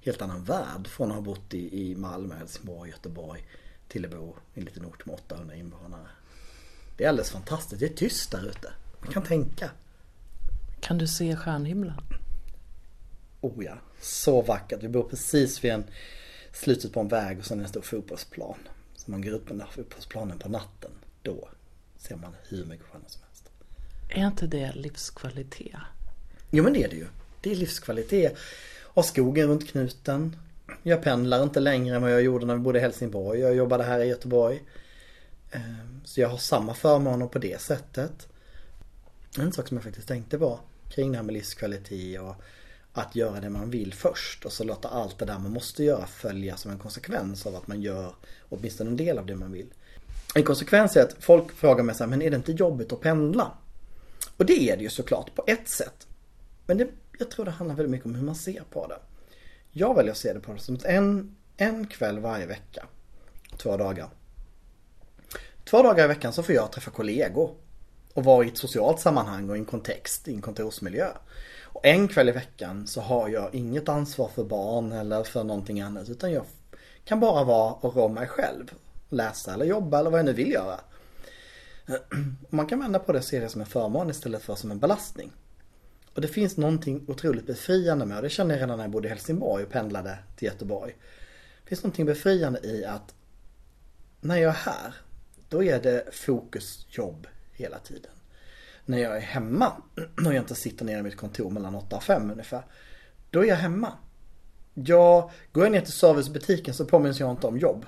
[0.00, 3.44] helt annan värld från att ha bott i, i Malmö, Helsingborg, Göteborg
[3.88, 6.08] till att bo i en liten ort med 800 invånare.
[6.96, 7.80] Det är alldeles fantastiskt.
[7.80, 8.72] Det är tyst där ute.
[9.00, 9.70] Man kan tänka.
[10.80, 12.00] Kan du se stjärnhimlen?
[13.40, 14.82] Oh ja, så vackert.
[14.82, 15.84] Vi bor precis vid en
[16.52, 18.58] slutet på en väg och sen en stor fotbollsplan.
[18.96, 20.90] Så man går ut på den där fotbollsplanen på natten.
[21.22, 21.48] Då
[21.96, 23.50] ser man hur mycket stjärnor som helst.
[24.08, 25.76] Är inte det livskvalitet?
[26.50, 27.06] Jo men det är det ju.
[27.40, 28.36] Det är livskvalitet.
[28.82, 30.36] Och skogen runt knuten.
[30.82, 33.40] Jag pendlar inte längre än vad jag gjorde när vi bodde i Helsingborg.
[33.40, 34.62] Jag jobbade här i Göteborg.
[35.50, 38.28] Ehm, så jag har samma förmåner på det sättet.
[39.38, 42.34] En sak som jag faktiskt tänkte på kring det här med livskvalitet och
[42.92, 46.06] att göra det man vill först och så låta allt det där man måste göra
[46.06, 48.14] följa som en konsekvens av att man gör
[48.48, 49.66] åtminstone en del av det man vill.
[50.34, 53.00] En konsekvens är att folk frågar mig så här, men är det inte jobbigt att
[53.00, 53.52] pendla?
[54.36, 56.06] Och det är det ju såklart på ett sätt.
[56.66, 58.98] Men det, jag tror det handlar väldigt mycket om hur man ser på det.
[59.76, 62.86] Jag väljer att se det på det som en, en kväll varje vecka.
[63.56, 64.08] Två dagar.
[65.64, 67.54] Två dagar i veckan så får jag träffa kollegor
[68.14, 71.08] och vara i ett socialt sammanhang och i en kontext, i en kontorsmiljö.
[71.62, 75.80] Och en kväll i veckan så har jag inget ansvar för barn eller för någonting
[75.80, 76.44] annat utan jag
[77.04, 78.72] kan bara vara och rå mig själv.
[79.08, 80.80] Läsa eller jobba eller vad jag nu vill göra.
[82.48, 84.78] Man kan vända på det och se det som en förmån istället för som en
[84.78, 85.32] belastning.
[86.14, 89.08] Och det finns någonting otroligt befriande med, och det kände jag redan när jag bodde
[89.08, 90.96] i Helsingborg och pendlade till Göteborg.
[91.62, 93.14] Det finns någonting befriande i att
[94.20, 94.94] när jag är här,
[95.48, 98.10] då är det fokus jobb hela tiden.
[98.84, 99.72] När jag är hemma,
[100.16, 102.62] när jag inte sitter nere i mitt kontor mellan 8 och 5 ungefär,
[103.30, 103.92] då är jag hemma.
[104.74, 107.86] Jag, går jag ner till servicebutiken så påminns jag inte om jobb.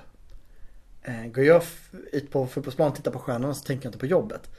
[1.01, 1.63] Eh, går jag
[2.11, 4.49] ut på fotbollsplanen och tittar på stjärnorna så tänker jag inte på jobbet.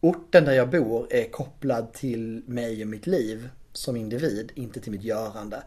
[0.00, 4.92] Orten där jag bor är kopplad till mig och mitt liv som individ, inte till
[4.92, 5.62] mitt görande.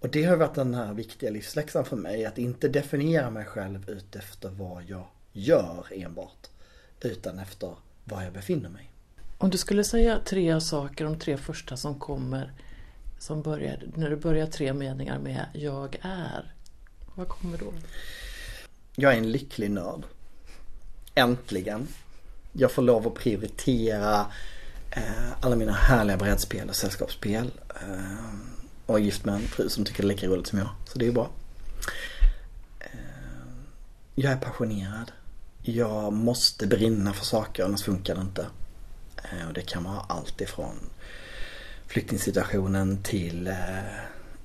[0.00, 3.90] Och det har varit den här viktiga livsläxan för mig, att inte definiera mig själv
[3.90, 6.46] ut efter vad jag gör enbart.
[7.00, 7.74] Utan efter
[8.04, 8.90] var jag befinner mig.
[9.38, 12.52] Om du skulle säga tre saker, de tre första som kommer,
[13.18, 16.52] som börjar, när du börjar tre meningar med jag är.
[17.14, 17.72] Vad kommer då?
[18.96, 20.02] Jag är en lycklig nörd.
[21.14, 21.88] Äntligen.
[22.60, 24.26] Jag får lov att prioritera
[24.90, 27.50] eh, alla mina härliga brädspel och sällskapsspel.
[27.68, 28.34] Eh,
[28.86, 30.68] och är gift med en fru som tycker det är lika roligt som jag.
[30.84, 31.30] Så det är bra.
[32.80, 32.88] Eh,
[34.14, 35.12] jag är passionerad.
[35.62, 38.46] Jag måste brinna för saker annars funkar det inte.
[39.48, 40.76] Och det kan vara allt ifrån
[41.86, 43.50] flyktingsituationen till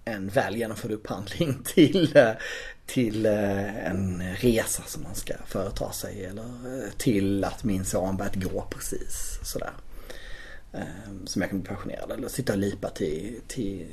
[0.06, 2.32] en väl genomförd upphandling till, eh,
[2.86, 8.18] till eh, en resa som man ska företa sig eller eh, till att min son
[8.18, 9.72] börjat gå precis sådär.
[10.74, 13.88] Ehm, som jag kan bli passionerad eller sitta och lipa till, till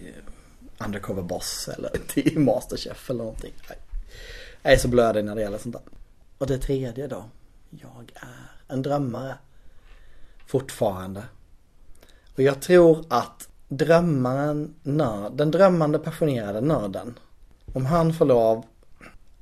[0.79, 3.53] Undercover Boss eller till Masterchef eller någonting.
[4.63, 5.83] Jag är så blödig när det gäller sånt där.
[6.39, 7.25] Och det tredje då.
[7.71, 9.35] Jag är en drömmare
[10.47, 11.23] fortfarande.
[12.35, 17.19] Och jag tror att drömmaren, nörd, den drömmande passionerade nörden,
[17.73, 18.65] om han får lov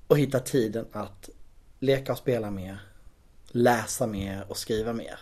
[0.09, 1.29] att hitta tiden att
[1.79, 2.81] leka och spela mer,
[3.47, 5.19] läsa mer och skriva mer.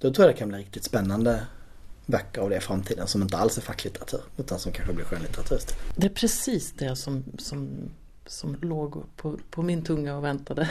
[0.00, 1.46] Då tror jag det kan bli riktigt spännande
[2.06, 5.56] böcker av det i framtiden som inte alls är facklitteratur utan som kanske blir skönlitteratur
[5.56, 5.82] istället.
[5.96, 7.90] Det är precis det som, som,
[8.26, 10.68] som låg på, på min tunga och väntade.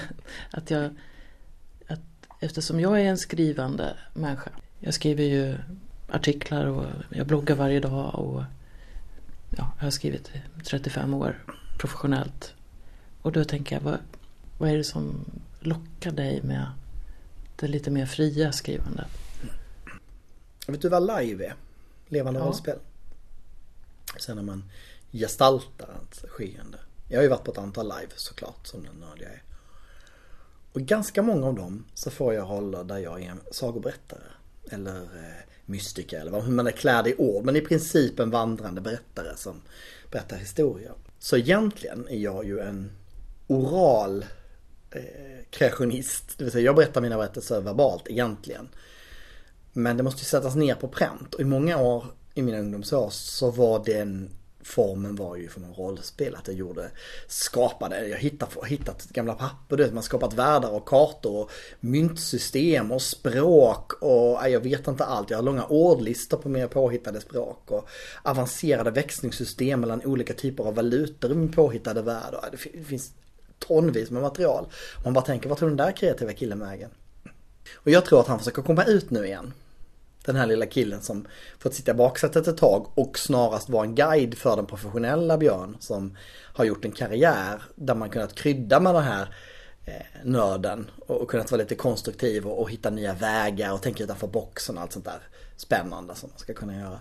[0.51, 0.95] Att jag
[1.87, 1.99] att
[2.39, 4.51] Eftersom jag är en skrivande människa.
[4.79, 5.57] Jag skriver ju
[6.11, 8.43] artiklar och jag bloggar varje dag och
[9.49, 10.31] ja, jag har skrivit
[10.65, 11.43] 35 år
[11.79, 12.53] professionellt.
[13.21, 13.97] Och då tänker jag, vad,
[14.57, 15.25] vad är det som
[15.59, 16.65] lockar dig med
[17.55, 19.07] det lite mer fria skrivandet?
[20.67, 21.55] Vet du vad live är?
[22.07, 22.45] Levande ja.
[22.45, 22.79] rollspel.
[24.19, 24.63] Sen när man
[25.11, 26.77] gestaltar ett skeende.
[27.07, 29.43] Jag har ju varit på ett antal live såklart som den nörd jag är.
[30.73, 34.23] Och ganska många av dem så får jag roller där jag är en sagoberättare.
[34.71, 37.45] Eller eh, mystiker eller hur man är klädd i ord.
[37.45, 39.61] Men i princip en vandrande berättare som
[40.11, 40.93] berättar historier.
[41.19, 42.91] Så egentligen är jag ju en
[43.47, 44.25] oral
[44.91, 46.37] eh, kreationist.
[46.37, 48.69] Det vill säga jag berättar mina berättelser verbalt egentligen.
[49.73, 51.33] Men det måste ju sättas ner på pränt.
[51.33, 54.29] Och i många år i mina ungdomsår så var det en
[54.63, 56.35] formen var ju från rollspel.
[56.35, 56.91] Att jag gjorde,
[57.27, 62.91] skapade, jag hittade, hittat gamla papper, du vet, man skapat världar och kartor och myntsystem
[62.91, 65.29] och språk och jag vet inte allt.
[65.29, 67.89] Jag har långa ordlistor på mina påhittade språk och
[68.23, 72.33] avancerade växlingssystem mellan olika typer av valutor i min påhittade värld.
[72.51, 73.11] Det finns
[73.59, 74.65] tonvis med material.
[75.03, 76.89] Man bara tänker, vad tror den där kreativa killen vägen?
[77.75, 79.53] Och jag tror att han försöker komma ut nu igen.
[80.25, 81.27] Den här lilla killen som
[81.59, 85.77] fått sitta i baksätet ett tag och snarast vara en guide för den professionella Björn
[85.79, 86.17] som
[86.53, 89.35] har gjort en karriär där man kunnat krydda med den här
[89.85, 94.27] eh, nörden och kunnat vara lite konstruktiv och, och, hitta nya vägar och tänka utanför
[94.27, 95.21] boxen och allt sånt där
[95.57, 96.99] spännande som man ska kunna göra.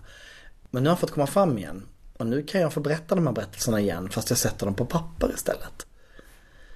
[0.70, 3.26] Men nu har jag fått komma fram igen och nu kan jag få berätta de
[3.26, 5.86] här berättelserna igen fast jag sätter dem på papper istället.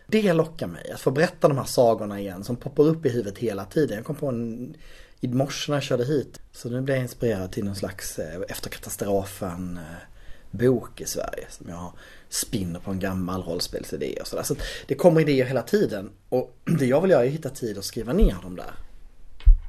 [0.07, 3.39] Det lockar mig, att få berätta de här sagorna igen som poppar upp i huvudet
[3.39, 3.97] hela tiden.
[3.97, 4.75] Jag kom på en
[5.23, 6.41] i morse när jag körde hit.
[6.53, 10.09] Så nu blev jag inspirerad till någon slags eh, efter katastrofen eh,
[10.51, 11.93] bok i Sverige som jag
[12.29, 14.43] spinner på en gammal rollspelsidé och sådär.
[14.43, 14.57] Så
[14.87, 17.85] det kommer idéer hela tiden och det jag vill göra är att hitta tid att
[17.85, 18.75] skriva ner dem där.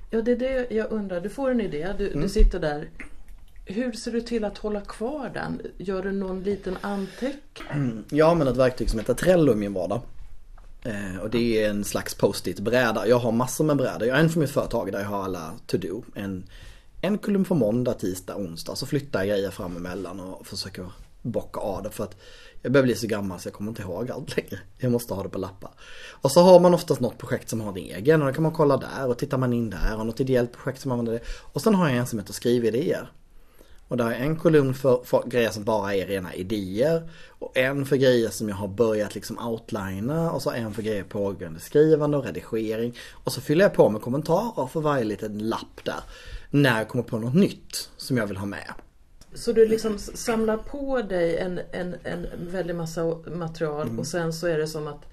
[0.10, 1.22] Ja, det är det jag undrar.
[1.22, 2.22] Du får en idé, du, mm.
[2.22, 2.90] du sitter där.
[3.66, 5.62] Hur ser du till att hålla kvar den?
[5.78, 7.68] Gör du någon liten anteckning?
[7.72, 8.04] Mm.
[8.10, 10.02] Jag använder ett verktyg som heter Trello i min vardag.
[10.86, 13.08] Eh, och det är en slags post-it-bräda.
[13.08, 14.08] Jag har massor med brädor.
[14.08, 16.04] Jag har en för mitt företag där jag har alla to-do.
[16.16, 16.44] En,
[17.02, 18.76] en kolumn för måndag, tisdag, onsdag.
[18.76, 20.86] Så flyttar jag grejer fram emellan och försöker
[21.22, 21.90] bocka av det.
[21.90, 22.16] För att
[22.62, 24.60] jag börjar bli så gammal så jag kommer inte ihåg allt längre.
[24.78, 25.72] Jag måste ha det på lappar.
[26.10, 28.52] Och så har man oftast något projekt som har en egen och då kan man
[28.52, 31.20] kolla där och tittar man in där och något ideellt projekt som använder det.
[31.54, 33.12] Och sen har jag en som heter skrividéer.
[33.94, 37.10] Och där är en kolumn för, för grejer som bara är rena idéer.
[37.28, 41.04] Och en för grejer som jag har börjat liksom outlina och så en för grejer
[41.04, 42.98] pågående skrivande och redigering.
[43.12, 46.00] Och så fyller jag på med kommentarer för varje liten lapp där.
[46.50, 48.74] När jag kommer på något nytt som jag vill ha med.
[49.34, 54.00] Så du liksom samlar på dig en, en, en väldig massa material mm.
[54.00, 55.13] och sen så är det som att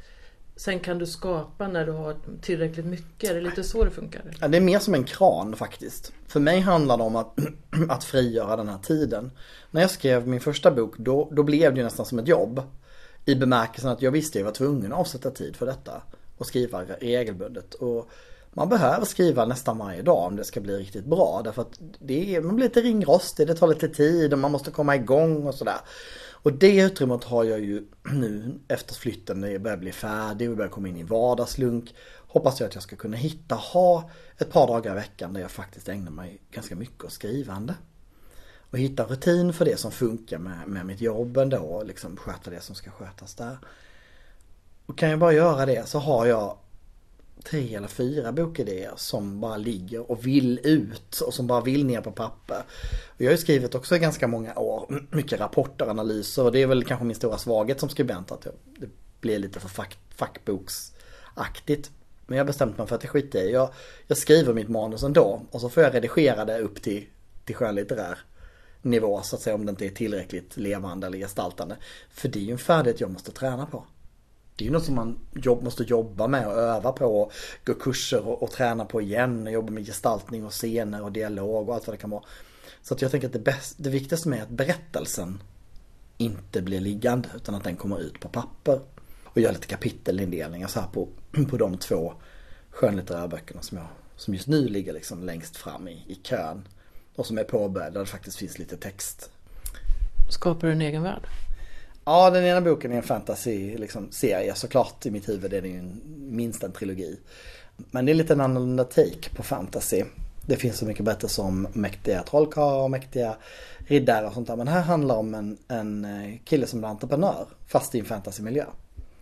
[0.60, 3.30] Sen kan du skapa när du har tillräckligt mycket.
[3.30, 4.22] Är det lite så det funkar?
[4.40, 6.12] Ja, det är mer som en kran faktiskt.
[6.28, 7.38] För mig handlar det om att,
[7.88, 9.30] att frigöra den här tiden.
[9.70, 12.62] När jag skrev min första bok då, då blev det ju nästan som ett jobb.
[13.24, 16.02] I bemärkelsen att jag visste att jag var tvungen att avsätta tid för detta.
[16.38, 17.74] Och skriva regelbundet.
[17.74, 18.10] Och
[18.50, 21.40] man behöver skriva nästan varje dag om det ska bli riktigt bra.
[21.44, 24.70] Därför att det är, man blir lite ringrostig, det tar lite tid och man måste
[24.70, 25.80] komma igång och sådär.
[26.42, 30.56] Och det utrymmet har jag ju nu efter flytten när jag börjar bli färdig och
[30.56, 31.94] börjar komma in i vardagslunk.
[32.16, 35.50] Hoppas jag att jag ska kunna hitta, ha ett par dagar i veckan där jag
[35.50, 37.74] faktiskt ägnar mig ganska mycket åt skrivande.
[38.70, 42.50] Och hitta rutin för det som funkar med, med mitt jobb ändå och liksom sköta
[42.50, 43.58] det som ska skötas där.
[44.86, 46.56] Och kan jag bara göra det så har jag
[47.44, 52.00] tre eller fyra bokidéer som bara ligger och vill ut och som bara vill ner
[52.00, 52.62] på papper.
[53.06, 56.62] Och jag har ju skrivit också i ganska många år, mycket rapporter, analyser och det
[56.62, 58.46] är väl kanske min stora svaghet som skribent att
[58.78, 58.88] det
[59.20, 61.90] blir lite för fack, fackboksaktigt.
[62.26, 63.52] Men jag har bestämt mig för att det skiter i.
[63.52, 63.70] Jag,
[64.06, 67.06] jag skriver mitt manus ändå och så får jag redigera det upp till,
[67.44, 68.18] till skönlitterär
[68.82, 71.76] nivå så att säga om det inte är tillräckligt levande eller gestaltande.
[72.10, 73.84] För det är ju en färdighet jag måste träna på.
[74.60, 77.32] Det är ju något som man jobb, måste jobba med och öva på och
[77.64, 81.68] gå kurser och, och träna på igen och jobba med gestaltning och scener och dialog
[81.68, 82.22] och allt vad det kan vara.
[82.82, 85.42] Så att jag tänker att det, bäst, det viktigaste med att berättelsen
[86.16, 88.80] inte blir liggande utan att den kommer ut på papper.
[89.24, 91.08] Och gör lite kapitelindelningar så här på,
[91.50, 92.14] på de två
[92.70, 96.68] skönlitterära böckerna som, jag, som just nu ligger liksom längst fram i, i kön.
[97.16, 99.30] Och som är påbörjade där det faktiskt finns lite text.
[100.30, 101.28] Skapar du en egen värld?
[102.10, 105.06] Ja, den ena boken är en fantasy liksom, serie såklart.
[105.06, 105.82] I mitt huvud är det ju
[106.16, 107.20] minst en trilogi.
[107.76, 110.04] Men det är lite en annorlunda take på fantasy.
[110.46, 113.36] Det finns så mycket berättelser om mäktiga trollkarlar och mäktiga
[113.78, 114.56] riddare och sånt där.
[114.56, 118.04] Men här handlar det om en, en eh, kille som är entreprenör fast i en
[118.04, 118.66] fantasymiljö.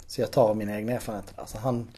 [0.07, 1.47] Så jag tar mina egna erfarenheter där.
[1.47, 1.89] Så han,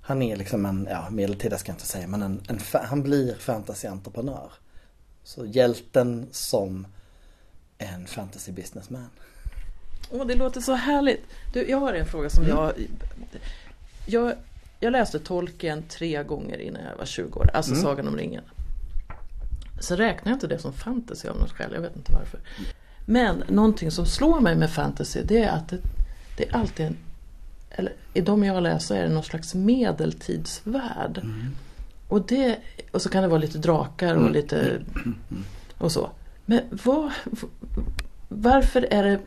[0.00, 3.34] han är liksom en, ja medeltida ska jag inte säga, men en, en han blir
[3.34, 4.52] fantasyentreprenör.
[5.24, 6.86] Så hjälten som
[7.78, 9.08] en fantasy businessman.
[10.12, 11.26] Åh, det låter så härligt.
[11.52, 12.56] Du, jag har en fråga som mm.
[12.56, 12.72] jag,
[14.06, 14.34] jag...
[14.80, 17.82] Jag läste Tolkien tre gånger innan jag var 20 år, alltså mm.
[17.82, 18.42] Sagan om ringen.
[19.80, 22.40] Sen räknar jag inte det som fantasy av något skäl, jag vet inte varför.
[23.06, 25.78] Men någonting som slår mig med fantasy det är att det,
[26.36, 26.96] det är alltid en,
[27.70, 31.18] eller i de jag läser är det någon slags medeltidsvärld.
[31.18, 31.54] Mm.
[32.08, 32.58] Och, det,
[32.90, 34.32] och så kan det vara lite drakar och mm.
[34.32, 35.44] lite mm.
[35.78, 36.10] och så.
[36.44, 37.10] Men vad,
[38.36, 39.20] varför är det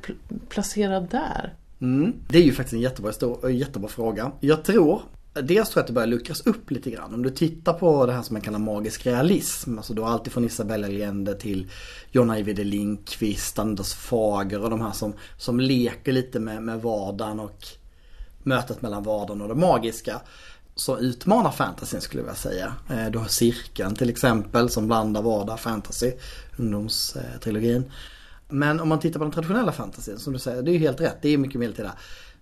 [0.50, 1.54] placerat där?
[1.82, 2.14] Mm.
[2.28, 4.32] Det är ju faktiskt en jättebra, stor, jättebra fråga.
[4.40, 5.02] Jag tror
[5.42, 7.14] Dels tror jag att det börjar luckras upp lite grann.
[7.14, 9.78] Om du tittar på det här som man kallar magisk realism.
[9.78, 11.72] Alltså då alltid från Isabella Allende till
[12.12, 17.40] John Ajvide Lindqvist, Anders Fager och de här som, som leker lite med, med vardagen
[17.40, 17.68] och
[18.44, 20.22] mötet mellan vardagen och det magiska.
[20.76, 22.74] Som utmanar fantasyn skulle jag vilja säga.
[22.90, 26.12] Eh, du har Cirkeln till exempel som blandar vardag och fantasy.
[26.58, 27.92] Ungdomstrilogin.
[28.50, 31.02] Men om man tittar på den traditionella fantasyn som du säger, det är ju helt
[31.02, 31.18] rätt.
[31.22, 31.98] Det är mycket medeltida.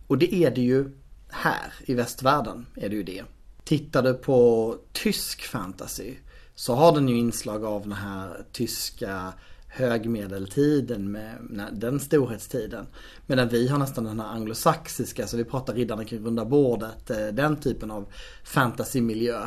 [0.07, 0.89] Och det är det ju
[1.29, 2.65] här i västvärlden.
[2.75, 3.23] Är det ju det.
[3.63, 6.15] Tittar du på tysk fantasy
[6.55, 9.33] så har den ju inslag av den här tyska
[9.67, 11.37] högmedeltiden med
[11.71, 12.87] den storhetstiden.
[13.27, 17.27] Medan vi har nästan den här anglosaxiska, så vi pratar riddarna kring runda bordet, eh,
[17.27, 18.05] den typen av
[18.43, 19.43] fantasymiljö.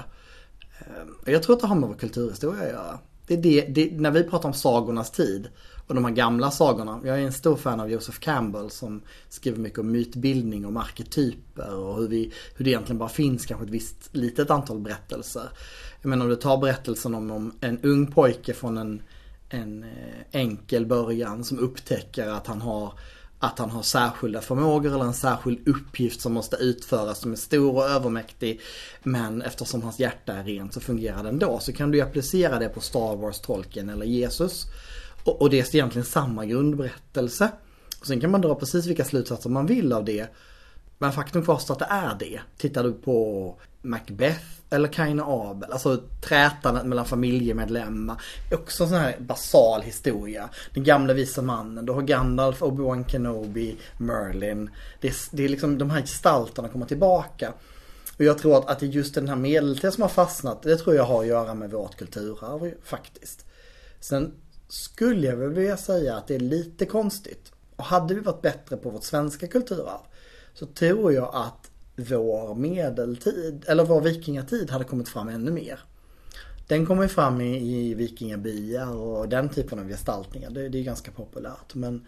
[0.79, 2.99] Eh, jag tror att det har med vår kulturhistoria att göra.
[3.27, 5.49] Det är det, det, när vi pratar om sagornas tid
[5.87, 7.01] och de här gamla sagorna.
[7.05, 11.75] Jag är en stor fan av Joseph Campbell som skriver mycket om mytbildning och arketyper
[11.75, 15.49] och hur, vi, hur det egentligen bara finns kanske ett visst litet antal berättelser.
[16.03, 19.03] Jag menar om du tar berättelsen om, om en ung pojke från en,
[19.49, 19.91] en eh,
[20.31, 22.93] enkel början som upptäcker att han har
[23.39, 27.77] att han har särskilda förmågor eller en särskild uppgift som måste utföras som är stor
[27.77, 28.61] och övermäktig.
[29.03, 31.59] Men eftersom hans hjärta är rent så fungerar den då.
[31.59, 34.67] Så kan du applicera det på Star Wars, Tolkien eller Jesus.
[35.27, 37.51] Och, och det är egentligen samma grundberättelse.
[38.01, 40.27] Och sen kan man dra precis vilka slutsatser man vill av det.
[40.99, 42.41] Men faktum kvarstår att det är det.
[42.59, 48.23] Tittar du på Macbeth eller Kain och Abel, alltså trätandet mellan familjemedlemmar.
[48.53, 50.49] Också en sån här basal historia.
[50.75, 54.71] Den gamla visa mannen, du har Gandalf, Obi-Wan Kenobi, Merlin.
[55.01, 57.53] Det är, det är liksom de här gestalterna kommer tillbaka.
[58.19, 60.77] Och jag tror att, att det är just den här medeltiden som har fastnat, det
[60.77, 63.45] tror jag har att göra med vårt kulturarv faktiskt.
[64.01, 64.33] Sen
[64.69, 68.77] skulle jag väl vilja säga att det är lite konstigt Och hade vi varit bättre
[68.77, 70.01] på vårt svenska kulturarv
[70.55, 75.81] så tror jag att vår medeltid, eller vår vikingatid hade kommit fram ännu mer.
[76.67, 80.51] Den kommer fram i, i vikingabyar och den typen av gestaltningar.
[80.51, 81.75] Det, det är ganska populärt.
[81.75, 82.07] Men,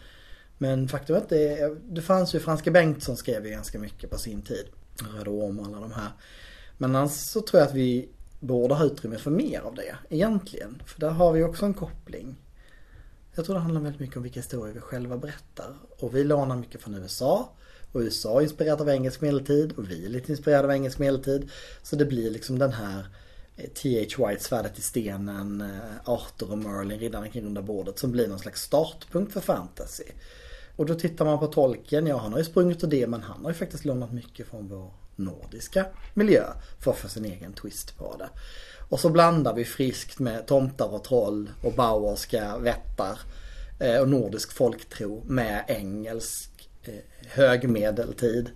[0.58, 4.18] men faktum är att det, det fanns ju, Franske Bengtsson skrev ju ganska mycket på
[4.18, 4.64] sin tid.
[5.14, 6.08] Röda Orm och alla de här.
[6.78, 8.08] Men annars så tror jag att vi
[8.40, 10.82] borde ha utrymme för mer av det egentligen.
[10.86, 12.36] För där har vi också en koppling.
[13.38, 15.74] Jag tror det handlar väldigt mycket om vilka historier vi själva berättar.
[15.98, 17.52] Och vi lånar mycket från USA.
[17.92, 21.50] Och USA är inspirerat av engelsk medeltid och vi är lite inspirerade av engelsk medeltid.
[21.82, 23.06] Så det blir liksom den här
[23.56, 24.28] eh, T.H.
[24.28, 28.38] White, Svärdet i stenen, eh, Arthur och Merlin, Riddarna kring runda bordet som blir någon
[28.38, 30.04] slags startpunkt för fantasy.
[30.76, 33.42] Och då tittar man på Tolkien, ja han har ju sprungit ur det men han
[33.42, 36.44] har ju faktiskt lånat mycket från vår nordiska miljö
[36.80, 38.28] för att få sin egen twist på det.
[38.88, 43.18] Och så blandar vi friskt med tomtar och troll och bauerska vättar
[43.78, 46.94] eh, och nordisk folktro med engelsk eh,
[47.26, 48.50] högmedeltid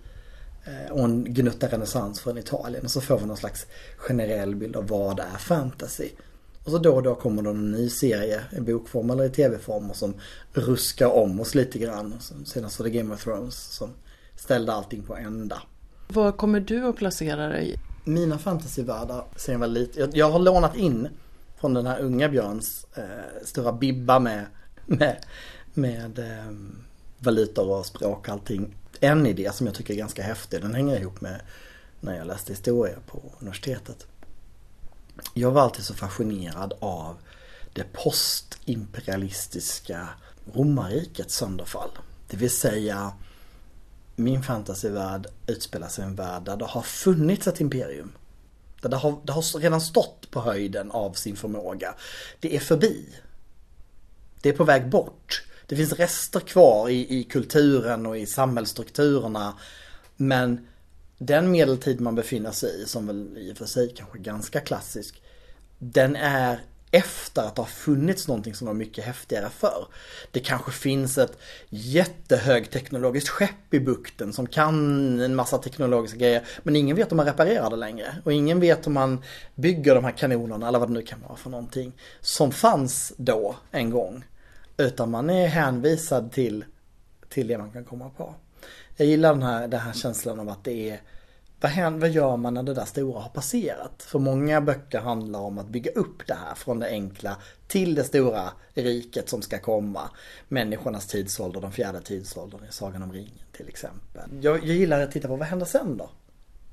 [0.64, 2.85] eh, och en gnutta renässans från Italien.
[2.85, 3.66] Och så får vi någon slags
[3.97, 6.09] generell bild av vad är fantasy.
[6.64, 9.91] Och så då och då kommer det en ny serie i bokform eller i tv-form
[9.95, 10.14] som
[10.53, 12.14] ruskar om oss lite grann.
[12.45, 13.91] Senast var det Game of Thrones som
[14.37, 15.62] ställde allting på ända.
[16.09, 17.78] Var kommer du att placera dig?
[18.05, 20.01] Mina fantasyvärldar sen jag var lite.
[20.01, 21.09] Jag, jag har lånat in
[21.61, 23.05] från den här unga Björns eh,
[23.45, 24.47] stora bibba med,
[24.87, 25.25] med,
[25.75, 26.53] med eh,
[27.19, 28.75] valutor och språk och allting.
[29.01, 31.41] En idé som jag tycker är ganska häftig, den hänger ihop med
[32.01, 34.07] när jag läste historia på universitetet.
[35.35, 37.17] Jag var alltid så fascinerad av
[37.73, 40.09] det postimperialistiska
[40.53, 41.91] romarrikets sönderfall.
[42.29, 43.13] Det vill säga
[44.23, 48.12] min fantasyvärld utspelar sig i en värld där det har funnits ett imperium.
[48.81, 51.95] Där det har, det har redan stått på höjden av sin förmåga.
[52.41, 53.09] Det är förbi.
[54.41, 55.43] Det är på väg bort.
[55.66, 59.59] Det finns rester kvar i, i kulturen och i samhällsstrukturerna.
[60.16, 60.66] Men
[61.18, 64.61] den medeltid man befinner sig i, som väl i och för sig kanske är ganska
[64.61, 65.23] klassisk,
[65.79, 66.61] den är
[66.95, 69.86] efter att det har funnits någonting som var mycket häftigare för.
[70.30, 71.38] Det kanske finns ett
[71.68, 76.43] jättehögteknologiskt skepp i bukten som kan en massa teknologiska grejer.
[76.62, 78.16] Men ingen vet om man reparerar det längre.
[78.24, 79.22] Och ingen vet om man
[79.55, 81.93] bygger de här kanonerna eller vad det nu kan vara för någonting.
[82.20, 84.24] Som fanns då en gång.
[84.76, 86.64] Utan man är hänvisad till,
[87.28, 88.34] till det man kan komma på.
[88.97, 91.01] Jag gillar den här, den här känslan av att det är
[91.63, 94.03] vad, händer, vad gör man när det där stora har passerat?
[94.03, 97.37] För många böcker handlar om att bygga upp det här från det enkla
[97.67, 100.11] till det stora riket som ska komma.
[100.49, 104.31] Människornas tidsålder, den fjärde tidsåldern i Sagan om ringen till exempel.
[104.41, 106.11] Jag, jag gillar att titta på vad händer sen då?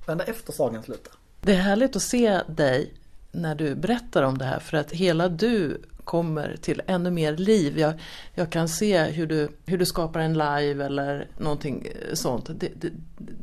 [0.06, 1.14] Vad händer efter sagan slutar?
[1.42, 2.94] Det är härligt att se dig
[3.32, 7.80] när du berättar om det här för att hela du kommer till ännu mer liv.
[7.80, 7.93] Jag,
[8.34, 12.49] jag kan se hur du, hur du skapar en live eller någonting eh, sånt.
[12.60, 12.91] Det, det,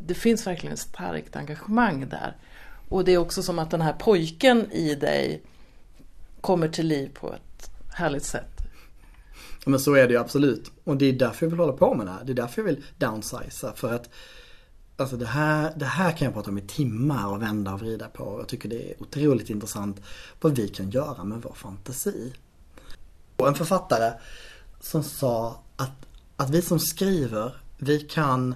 [0.06, 2.36] det finns verkligen ett starkt engagemang där.
[2.88, 5.42] Och det är också som att den här pojken i dig
[6.40, 8.58] kommer till liv på ett härligt sätt.
[9.64, 10.70] Ja, men så är det ju absolut.
[10.84, 12.24] Och det är därför jag vill hålla på med det här.
[12.24, 13.72] Det är därför jag vill downsiza.
[13.72, 14.10] För att
[14.98, 18.08] Alltså det här, det här kan jag prata om i timmar och vända och vrida
[18.08, 18.36] på.
[18.38, 20.00] Jag tycker det är otroligt intressant
[20.40, 22.32] vad vi kan göra med vår fantasi.
[23.36, 24.12] Och en författare
[24.80, 26.06] som sa att,
[26.36, 28.54] att vi som skriver, vi kan,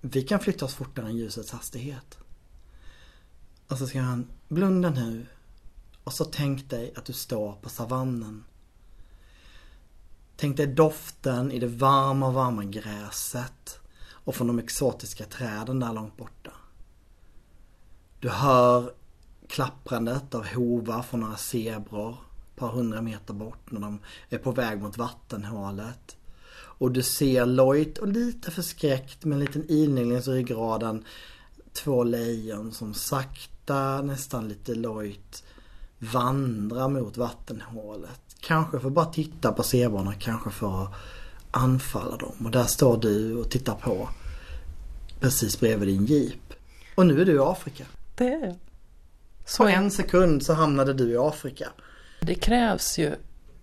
[0.00, 2.18] vi kan flytta oss fortare än ljusets hastighet.
[3.68, 5.26] Och så ska han, blunda nu
[6.04, 8.44] och så tänk dig att du står på savannen.
[10.36, 16.16] Tänk dig doften i det varma, varma gräset och från de exotiska träden där långt
[16.16, 16.52] borta.
[18.20, 18.92] Du hör
[19.48, 22.16] klapprandet av hovar från några zebror
[22.58, 23.98] par hundra meter bort när de
[24.28, 26.16] är på väg mot vattenhålet.
[26.50, 31.04] Och du ser lojt och lite förskräckt med en liten ilning längs ryggraden
[31.72, 35.44] två lejon som sakta, nästan lite lojt
[35.98, 38.20] vandrar mot vattenhålet.
[38.40, 40.94] Kanske för att bara titta på zebrorna, kanske för att
[41.50, 42.34] anfalla dem.
[42.44, 44.08] Och där står du och tittar på
[45.20, 46.54] precis bredvid din jeep.
[46.94, 47.84] Och nu är du i Afrika.
[48.14, 48.56] Det är jag.
[49.58, 51.68] På en sekund så hamnade du i Afrika.
[52.20, 53.14] Det krävs ju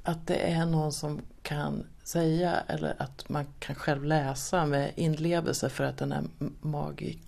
[0.04, 5.70] att det är någon som kan säga eller att man kan själv läsa med inlevelse
[5.70, 6.24] för att den här
[6.62, 7.20] magi,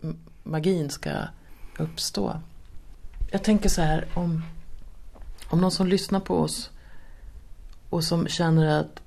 [0.44, 1.12] magin ska
[1.80, 2.42] uppstå.
[3.32, 4.44] Jag tänker så här om,
[5.50, 6.70] om någon som lyssnar på oss
[7.90, 9.02] och som känner att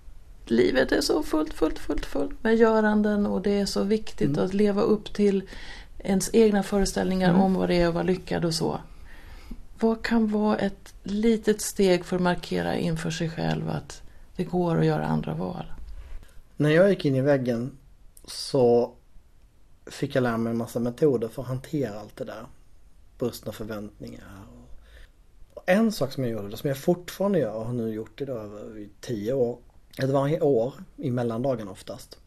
[0.45, 4.45] livet är så fullt, fullt, fullt, fullt med göranden och det är så viktigt mm.
[4.45, 5.43] att leva upp till
[5.99, 7.41] ens egna föreställningar mm.
[7.41, 8.81] om vad det är att vara lyckad och så.
[9.81, 14.03] Vad kan vara ett litet steg för att markera inför sig själv att
[14.37, 15.64] det går att göra andra val?
[16.57, 17.78] När jag gick in i väggen
[18.24, 18.93] så
[19.87, 22.47] fick jag lära mig en massa metoder för att hantera allt det där.
[23.18, 24.24] Brustna förväntningar.
[25.55, 28.24] Och en sak som jag gjorde, som jag fortfarande gör och har nu gjort i
[28.24, 29.59] över tio år.
[29.99, 32.18] Att varje år i mellandagen oftast.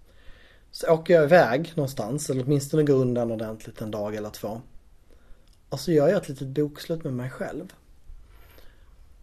[0.72, 4.62] Så åker jag iväg någonstans eller åtminstone går undan ordentligt en dag eller två.
[5.74, 7.74] Och så gör jag ett litet bokslut med mig själv.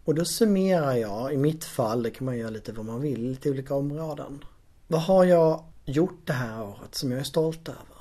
[0.05, 3.29] Och då summerar jag, i mitt fall, det kan man göra lite vad man vill,
[3.29, 4.43] lite olika områden.
[4.87, 7.97] Vad har jag gjort det här året som jag är stolt över?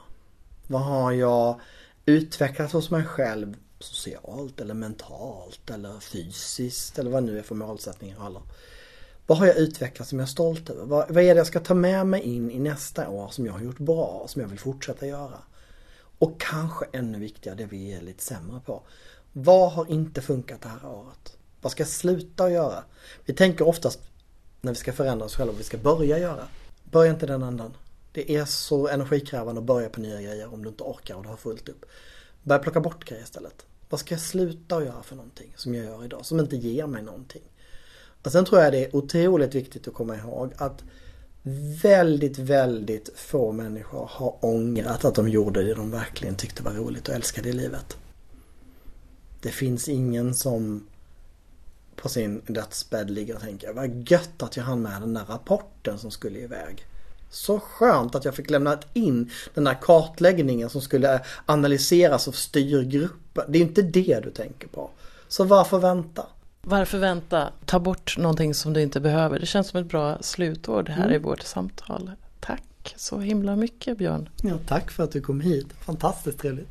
[0.66, 1.60] Vad har jag
[2.06, 8.26] utvecklat hos mig själv socialt eller mentalt eller fysiskt eller vad nu är för målsättningar
[8.26, 8.42] eller
[9.26, 10.84] vad har jag utvecklat som jag är stolt över?
[10.84, 13.52] Vad, vad är det jag ska ta med mig in i nästa år som jag
[13.52, 15.38] har gjort bra, och som jag vill fortsätta göra?
[16.20, 18.82] Och kanske ännu viktigare, det vi är lite sämre på.
[19.32, 21.36] Vad har inte funkat det här året?
[21.60, 22.84] Vad ska jag sluta att göra?
[23.24, 24.00] Vi tänker oftast
[24.60, 26.48] när vi ska förändra oss själva, vad vi ska börja göra.
[26.84, 27.76] Börja inte den andan.
[28.12, 31.28] Det är så energikrävande att börja på nya grejer om du inte orkar och du
[31.28, 31.84] har fullt upp.
[32.42, 33.66] Börja plocka bort grejer istället.
[33.88, 36.86] Vad ska jag sluta att göra för någonting som jag gör idag, som inte ger
[36.86, 37.42] mig någonting?
[38.22, 40.84] Och sen tror jag det är otroligt viktigt att komma ihåg att
[41.82, 47.08] väldigt, väldigt få människor har ångrat att de gjorde det de verkligen tyckte var roligt
[47.08, 47.96] och älskade i livet.
[49.40, 50.86] Det finns ingen som
[51.96, 55.98] på sin dödsbädd ligger och tänker vad gött att jag hann med den där rapporten
[55.98, 56.86] som skulle iväg.
[57.30, 63.44] Så skönt att jag fick lämna in den där kartläggningen som skulle analyseras av styrgruppen.
[63.48, 64.90] Det är inte det du tänker på.
[65.28, 66.26] Så varför vänta?
[66.62, 67.52] Varför vänta?
[67.66, 69.38] Ta bort någonting som du inte behöver.
[69.38, 71.14] Det känns som ett bra slutord här mm.
[71.14, 72.10] i vårt samtal.
[72.40, 74.28] Tack så himla mycket Björn.
[74.42, 75.72] Ja, tack för att du kom hit.
[75.72, 76.68] Fantastiskt trevligt.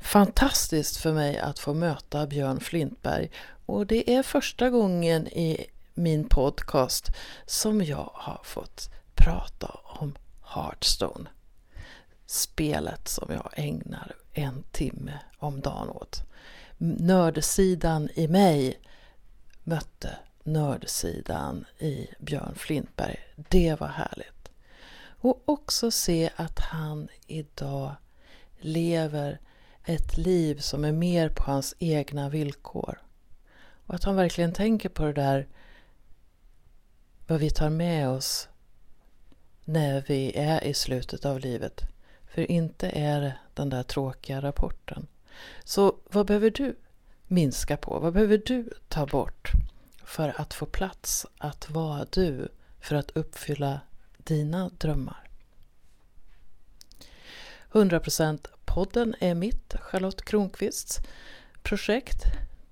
[0.00, 3.30] Fantastiskt för mig att få möta Björn Flintberg
[3.66, 7.08] och det är första gången i min podcast
[7.46, 11.30] som jag har fått prata om Hearthstone.
[12.26, 16.27] Spelet som jag ägnar en timme om dagen åt.
[16.78, 18.80] Nördsidan i mig
[19.64, 23.18] mötte nördsidan i Björn Flintberg.
[23.36, 24.50] Det var härligt.
[25.20, 27.94] Och också se att han idag
[28.58, 29.40] lever
[29.84, 32.98] ett liv som är mer på hans egna villkor.
[33.86, 35.48] Och att han verkligen tänker på det där
[37.26, 38.48] vad vi tar med oss
[39.64, 41.82] när vi är i slutet av livet.
[42.26, 45.06] För inte är det den där tråkiga rapporten.
[45.64, 46.76] Så vad behöver du
[47.26, 47.98] minska på?
[47.98, 49.50] Vad behöver du ta bort
[50.04, 52.48] för att få plats att vara du
[52.80, 53.80] för att uppfylla
[54.16, 55.28] dina drömmar?
[57.72, 60.98] 100% podden är mitt, Charlotte Kronqvists
[61.62, 62.22] projekt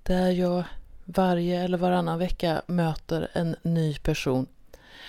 [0.03, 0.63] där jag
[1.05, 4.47] varje eller varannan vecka möter en ny person.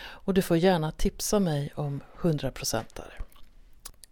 [0.00, 3.27] Och du får gärna tipsa mig om 100%are.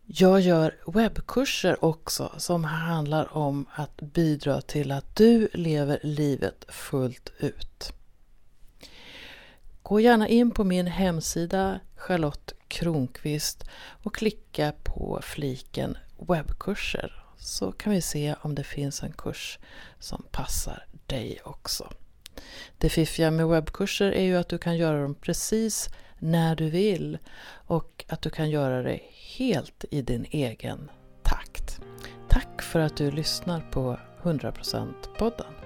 [0.08, 7.32] Jag gör webbkurser också som handlar om att bidra till att du lever livet fullt
[7.38, 7.92] ut.
[9.82, 13.64] Gå gärna in på min hemsida Charlotte Kronqvist
[14.02, 15.98] och klicka på fliken
[16.28, 19.58] webbkurser så kan vi se om det finns en kurs
[19.98, 21.92] som passar dig också.
[22.78, 25.88] Det fiffiga med webbkurser är ju att du kan göra dem precis
[26.18, 27.18] när du vill
[27.66, 29.00] och att du kan göra det
[29.38, 30.90] helt i din egen
[31.22, 31.80] takt.
[32.28, 35.65] Tack för att du lyssnar på 100% podden.